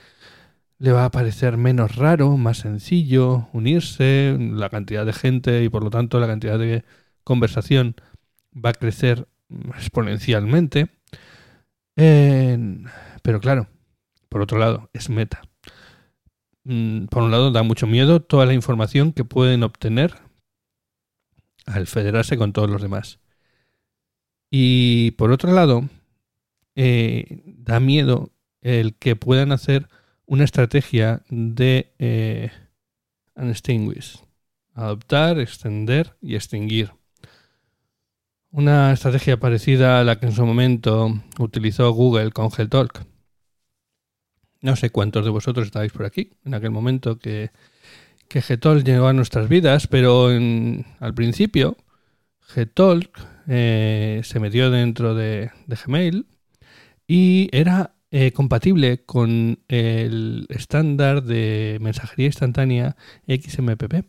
le 0.79 0.91
va 0.93 1.05
a 1.05 1.11
parecer 1.11 1.57
menos 1.57 1.95
raro, 1.97 2.37
más 2.37 2.59
sencillo 2.59 3.49
unirse, 3.53 4.37
la 4.39 4.69
cantidad 4.69 5.05
de 5.05 5.13
gente 5.13 5.63
y 5.63 5.69
por 5.69 5.83
lo 5.83 5.89
tanto 5.89 6.19
la 6.19 6.27
cantidad 6.27 6.57
de 6.57 6.83
conversación 7.23 7.95
va 8.55 8.69
a 8.71 8.73
crecer 8.73 9.27
exponencialmente. 9.75 10.87
En- 11.95 12.85
Pero 13.23 13.39
claro, 13.41 13.67
por 14.29 14.41
otro 14.41 14.57
lado, 14.59 14.89
es 14.93 15.09
meta. 15.09 15.41
Mm, 16.63 17.05
Por 17.05 17.23
un 17.23 17.31
lado, 17.31 17.51
da 17.51 17.63
mucho 17.63 17.87
miedo 17.87 18.21
toda 18.21 18.45
la 18.45 18.53
información 18.53 19.11
que 19.13 19.25
pueden 19.25 19.63
obtener 19.63 20.13
al 21.65 21.87
federarse 21.87 22.37
con 22.37 22.53
todos 22.53 22.69
los 22.69 22.81
demás. 22.81 23.19
Y 24.49 25.11
por 25.11 25.31
otro 25.31 25.51
lado, 25.51 25.87
eh, 26.75 27.41
da 27.45 27.79
miedo 27.79 28.31
el 28.61 28.95
que 28.95 29.15
puedan 29.15 29.51
hacer 29.51 29.87
una 30.25 30.43
estrategia 30.43 31.23
de 31.29 31.93
eh, 31.99 32.51
unextinguish, 33.35 34.19
adoptar, 34.73 35.39
extender 35.39 36.15
y 36.21 36.35
extinguir. 36.35 36.91
Una 38.51 38.91
estrategia 38.91 39.39
parecida 39.39 39.99
a 39.99 40.03
la 40.03 40.19
que 40.19 40.25
en 40.25 40.31
su 40.31 40.45
momento 40.45 41.21
utilizó 41.37 41.91
Google 41.91 42.31
con 42.31 42.49
Gtalk. 42.49 43.05
No 44.61 44.75
sé 44.75 44.89
cuántos 44.89 45.23
de 45.23 45.31
vosotros 45.31 45.67
estabais 45.67 45.91
por 45.91 46.05
aquí 46.05 46.31
en 46.43 46.53
aquel 46.53 46.71
momento 46.71 47.17
que, 47.17 47.51
que 48.29 48.41
Gtalk 48.41 48.85
llegó 48.85 49.07
a 49.07 49.13
nuestras 49.13 49.49
vidas, 49.49 49.87
pero 49.87 50.31
en- 50.31 50.85
al 50.99 51.13
principio 51.13 51.75
Gtalk 52.55 53.09
eh, 53.47 54.21
se 54.23 54.39
metió 54.39 54.69
dentro 54.71 55.15
de, 55.15 55.51
Gmail 55.67 56.27
y 57.07 57.49
era 57.51 57.95
eh, 58.11 58.31
compatible 58.31 59.03
con 59.05 59.59
el 59.67 60.45
estándar 60.49 61.23
de 61.23 61.77
mensajería 61.81 62.27
instantánea 62.27 62.95
XMPP. 63.27 64.05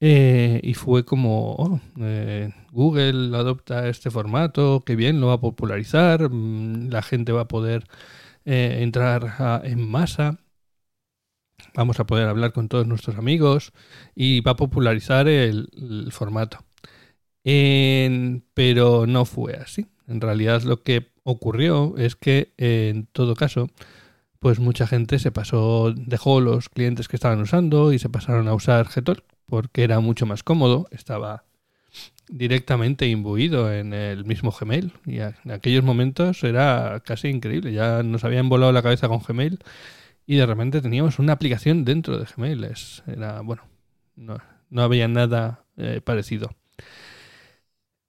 Eh, 0.00 0.60
y 0.62 0.74
fue 0.74 1.04
como, 1.06 1.54
oh, 1.54 1.80
eh, 2.00 2.52
Google 2.72 3.34
adopta 3.36 3.88
este 3.88 4.10
formato, 4.10 4.82
qué 4.84 4.94
bien, 4.96 5.20
lo 5.20 5.28
va 5.28 5.34
a 5.34 5.40
popularizar, 5.40 6.30
mm, 6.30 6.90
la 6.90 7.02
gente 7.02 7.32
va 7.32 7.42
a 7.42 7.48
poder 7.48 7.84
entrar 8.44 9.62
en 9.64 9.88
masa, 9.88 10.38
vamos 11.74 12.00
a 12.00 12.06
poder 12.06 12.28
hablar 12.28 12.52
con 12.52 12.68
todos 12.68 12.86
nuestros 12.86 13.16
amigos 13.16 13.72
y 14.14 14.40
va 14.40 14.52
a 14.52 14.56
popularizar 14.56 15.28
el, 15.28 15.68
formato. 16.10 16.64
En- 17.44 18.44
pero 18.54 19.06
no 19.06 19.24
fue 19.24 19.54
así. 19.54 19.86
En 20.08 20.20
realidad 20.20 20.62
lo 20.62 20.82
que 20.82 21.12
ocurrió 21.24 21.94
es 21.96 22.16
que 22.16 22.52
en 22.56 23.06
todo 23.06 23.34
caso, 23.34 23.68
pues 24.40 24.58
mucha 24.60 24.86
gente 24.86 25.18
se 25.18 25.32
pasó, 25.32 25.92
dejó 25.96 26.40
los 26.40 26.68
clientes 26.68 27.08
que 27.08 27.16
estaban 27.16 27.40
usando 27.40 27.92
y 27.92 27.98
se 27.98 28.08
pasaron 28.10 28.48
a 28.48 28.54
usar 28.54 28.88
Gtalk 28.88 29.24
porque 29.46 29.84
era 29.84 30.00
mucho 30.00 30.26
más 30.26 30.42
cómodo, 30.42 30.88
estaba 30.90 31.44
directamente 32.28 33.06
imbuido 33.08 33.72
en 33.72 33.92
el 33.92 34.24
mismo 34.24 34.50
Gmail 34.50 34.92
y 35.06 35.18
en 35.20 35.50
aquellos 35.52 35.84
momentos 35.84 36.42
era 36.44 37.00
casi 37.04 37.28
increíble, 37.28 37.72
ya 37.72 38.02
nos 38.02 38.24
habían 38.24 38.48
volado 38.48 38.72
la 38.72 38.82
cabeza 38.82 39.08
con 39.08 39.20
Gmail 39.20 39.60
y 40.26 40.36
de 40.36 40.46
repente 40.46 40.80
teníamos 40.82 41.18
una 41.18 41.32
aplicación 41.34 41.84
dentro 41.84 42.18
de 42.18 42.26
Gmail, 42.26 42.64
Es- 42.64 43.02
era 43.06 43.40
bueno, 43.42 43.62
no, 44.16 44.38
no 44.70 44.82
había 44.82 45.08
nada 45.08 45.64
eh, 45.76 46.00
parecido. 46.04 46.50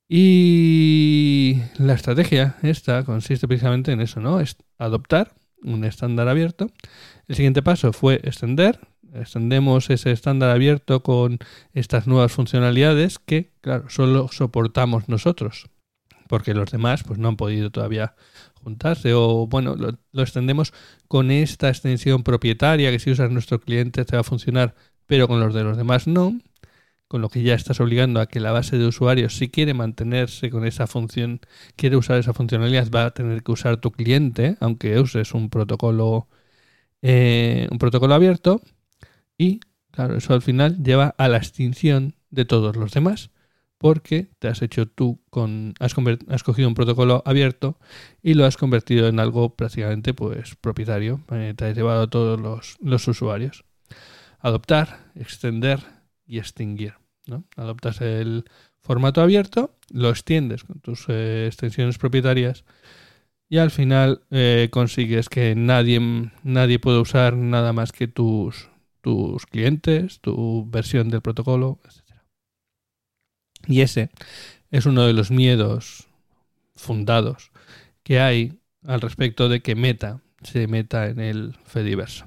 Y 0.10 1.58
la 1.78 1.94
estrategia 1.94 2.56
esta 2.64 3.04
consiste 3.04 3.48
precisamente 3.48 3.92
en 3.92 4.00
eso, 4.02 4.20
¿no? 4.22 4.40
Es 4.40 4.56
adoptar 4.78 5.34
un 5.64 5.84
estándar 5.84 6.28
abierto. 6.30 6.68
El 7.28 7.36
siguiente 7.36 7.62
paso 7.62 7.92
fue 7.92 8.16
extender. 8.24 8.80
Extendemos 9.14 9.90
ese 9.90 10.12
estándar 10.12 10.50
abierto 10.52 11.04
con 11.04 11.40
estas 11.74 12.08
nuevas 12.08 12.32
funcionalidades 12.32 13.20
que, 13.20 13.52
claro, 13.62 13.90
solo 13.90 14.30
soportamos 14.32 15.10
nosotros. 15.10 15.70
Porque 16.30 16.54
los 16.54 16.72
demás 16.72 17.04
pues 17.04 17.20
no 17.20 17.30
han 17.30 17.38
podido 17.38 17.72
todavía 17.72 18.16
juntarse. 18.68 19.14
O 19.14 19.48
bueno, 19.48 19.76
lo, 19.76 19.98
lo 20.12 20.22
extendemos 20.22 20.74
con 21.08 21.32
esta 21.32 21.70
extensión 21.70 22.24
propietaria 22.24 22.92
que 22.92 23.00
si 23.00 23.12
usas 23.12 23.32
nuestro 23.32 23.60
cliente 23.60 24.06
te 24.06 24.16
va 24.16 24.22
a 24.22 24.24
funcionar, 24.24 24.76
pero 25.06 25.28
con 25.28 25.40
los 25.40 25.54
de 25.54 25.64
los 25.64 25.78
demás 25.78 26.08
no 26.08 26.38
con 27.08 27.22
lo 27.22 27.30
que 27.30 27.42
ya 27.42 27.54
estás 27.56 27.80
obligando 27.80 28.20
a 28.20 28.28
que 28.28 28.40
la 28.40 28.52
base 28.52 28.78
de 28.78 28.86
usuarios, 28.86 29.38
si 29.38 29.50
quiere 29.50 29.74
mantenerse 29.74 30.50
con 30.50 30.66
esa 30.66 30.88
función, 30.88 31.40
quiere 31.76 31.96
usar 31.96 32.20
esa 32.20 32.34
funcionalidad, 32.34 32.90
va 32.92 33.06
a 33.06 33.12
tener 33.12 33.44
que 33.44 33.52
usar 33.52 33.78
tu 33.78 33.92
cliente, 33.92 34.58
aunque 34.60 35.00
uses 35.00 35.34
un 35.34 35.50
protocolo, 35.50 36.28
eh, 37.02 37.68
un 37.72 37.78
protocolo 37.80 38.14
abierto. 38.14 38.62
Y 39.38 39.62
claro, 39.92 40.18
eso 40.18 40.34
al 40.34 40.42
final 40.42 40.84
lleva 40.84 41.16
a 41.18 41.28
la 41.30 41.38
extinción 41.38 42.16
de 42.30 42.46
todos 42.46 42.76
los 42.76 42.92
demás, 42.92 43.32
porque 43.78 44.30
te 44.40 44.48
has 44.48 44.62
hecho 44.62 44.88
tú 44.88 45.22
con, 45.30 45.74
has, 45.80 45.94
has 46.30 46.44
cogido 46.44 46.68
un 46.68 46.74
protocolo 46.74 47.22
abierto 47.26 47.78
y 48.22 48.34
lo 48.34 48.46
has 48.46 48.58
convertido 48.58 49.08
en 49.08 49.20
algo 49.20 49.56
prácticamente 49.56 50.14
pues 50.14 50.56
propietario, 50.56 51.22
eh, 51.32 51.54
te 51.56 51.66
has 51.66 51.76
llevado 51.76 52.04
a 52.04 52.10
todos 52.10 52.40
los, 52.40 52.78
los 52.82 53.08
usuarios. 53.08 53.66
Adoptar, 54.40 55.12
extender 55.16 55.80
y 56.26 56.40
extinguir. 56.40 56.96
¿no? 57.26 57.44
Adoptas 57.56 58.02
el 58.02 58.46
formato 58.82 59.22
abierto, 59.22 59.76
lo 59.92 60.10
extiendes 60.10 60.64
con 60.64 60.80
tus 60.80 61.06
eh, 61.10 61.46
extensiones 61.48 61.98
propietarias 61.98 62.64
y 63.50 63.58
al 63.58 63.72
final 63.72 64.22
eh, 64.32 64.70
consigues 64.72 65.30
que 65.30 65.56
nadie, 65.56 66.00
nadie 66.44 66.80
pueda 66.80 67.00
usar 67.00 67.36
nada 67.36 67.74
más 67.74 67.92
que 67.92 68.08
tus, 68.08 68.70
tus 69.02 69.46
clientes, 69.46 70.20
tu 70.22 70.66
versión 70.70 71.10
del 71.10 71.22
protocolo, 71.22 71.80
etc. 71.86 72.07
Y 73.68 73.82
ese 73.82 74.10
es 74.72 74.86
uno 74.86 75.06
de 75.06 75.14
los 75.14 75.30
miedos 75.30 76.08
fundados 76.76 77.52
que 78.04 78.20
hay 78.20 78.60
al 78.86 79.02
respecto 79.02 79.50
de 79.50 79.62
que 79.62 79.76
Meta 79.76 80.22
se 80.42 80.68
meta 80.68 81.08
en 81.08 81.20
el 81.20 81.56
Fediverso. 81.66 82.26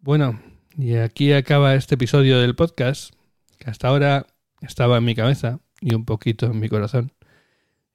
Bueno, 0.00 0.40
y 0.76 0.96
aquí 0.96 1.32
acaba 1.32 1.76
este 1.76 1.94
episodio 1.94 2.40
del 2.40 2.56
podcast, 2.56 3.14
que 3.58 3.70
hasta 3.70 3.86
ahora 3.86 4.26
estaba 4.60 4.98
en 4.98 5.04
mi 5.04 5.14
cabeza 5.14 5.60
y 5.80 5.94
un 5.94 6.04
poquito 6.04 6.46
en 6.46 6.58
mi 6.58 6.68
corazón, 6.68 7.12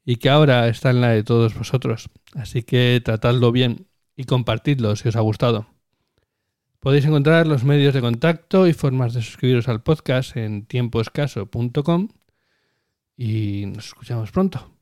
y 0.05 0.15
que 0.15 0.29
ahora 0.29 0.69
está 0.69 0.91
en 0.91 1.01
la 1.01 1.09
de 1.09 1.23
todos 1.23 1.53
vosotros. 1.53 2.09
Así 2.33 2.63
que 2.63 3.01
tratadlo 3.03 3.51
bien 3.51 3.86
y 4.17 4.25
compartidlo 4.25 4.97
si 4.97 5.07
os 5.07 5.15
ha 5.15 5.21
gustado. 5.21 5.67
Podéis 6.79 7.05
encontrar 7.05 7.47
los 7.47 7.63
medios 7.63 7.93
de 7.93 8.01
contacto 8.01 8.67
y 8.67 8.73
formas 8.73 9.13
de 9.13 9.21
suscribiros 9.21 9.69
al 9.69 9.83
podcast 9.83 10.35
en 10.35 10.65
tiempoescaso.com 10.65 12.09
y 13.15 13.65
nos 13.67 13.85
escuchamos 13.87 14.31
pronto. 14.31 14.76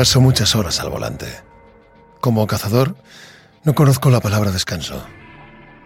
Paso 0.00 0.22
muchas 0.22 0.56
horas 0.56 0.80
al 0.80 0.88
volante. 0.88 1.26
Como 2.22 2.46
cazador, 2.46 2.96
no 3.64 3.74
conozco 3.74 4.08
la 4.08 4.20
palabra 4.20 4.50
descanso. 4.50 5.04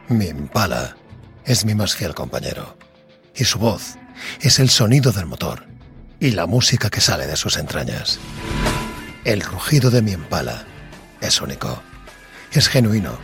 Mi 0.09 0.27
impala 0.27 0.95
es 1.45 1.65
mi 1.65 1.75
más 1.75 1.97
fiel 1.97 2.15
compañero. 2.15 2.79
Y 3.35 3.43
su 3.43 3.59
voz 3.59 3.97
es 4.41 4.61
el 4.61 4.71
sonido 4.71 5.11
del 5.11 5.27
motor 5.27 5.67
y 6.21 6.31
la 6.31 6.47
música 6.47 6.91
que 6.91 7.01
sale 7.01 7.27
de 7.27 7.35
sus 7.35 7.57
entrañas. 7.57 8.21
El 9.25 9.41
rugido 9.41 9.91
de 9.91 10.01
mi 10.01 10.13
impala 10.13 10.63
es 11.21 11.41
único. 11.41 11.83
Es 12.53 12.69
genuino. 12.69 13.19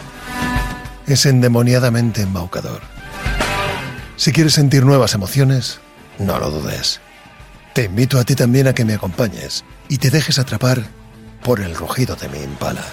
Es 1.06 1.24
endemoniadamente 1.24 2.22
embaucador. 2.22 2.80
Si 4.16 4.32
quieres 4.32 4.54
sentir 4.54 4.84
nuevas 4.84 5.14
emociones, 5.14 5.78
no 6.18 6.40
lo 6.40 6.50
dudes. 6.50 7.00
Te 7.74 7.84
invito 7.84 8.18
a 8.18 8.24
ti 8.24 8.34
también 8.34 8.66
a 8.66 8.74
que 8.74 8.84
me 8.84 8.94
acompañes 8.94 9.64
y 9.88 9.98
te 9.98 10.10
dejes 10.10 10.40
atrapar 10.40 10.82
por 11.42 11.60
el 11.60 11.76
rugido 11.76 12.16
de 12.16 12.28
mi 12.28 12.38
impala 12.38 12.84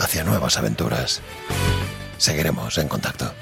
hacia 0.00 0.24
nuevas 0.24 0.56
aventuras. 0.56 1.22
Seguiremos 2.18 2.76
en 2.78 2.88
contacto. 2.88 3.32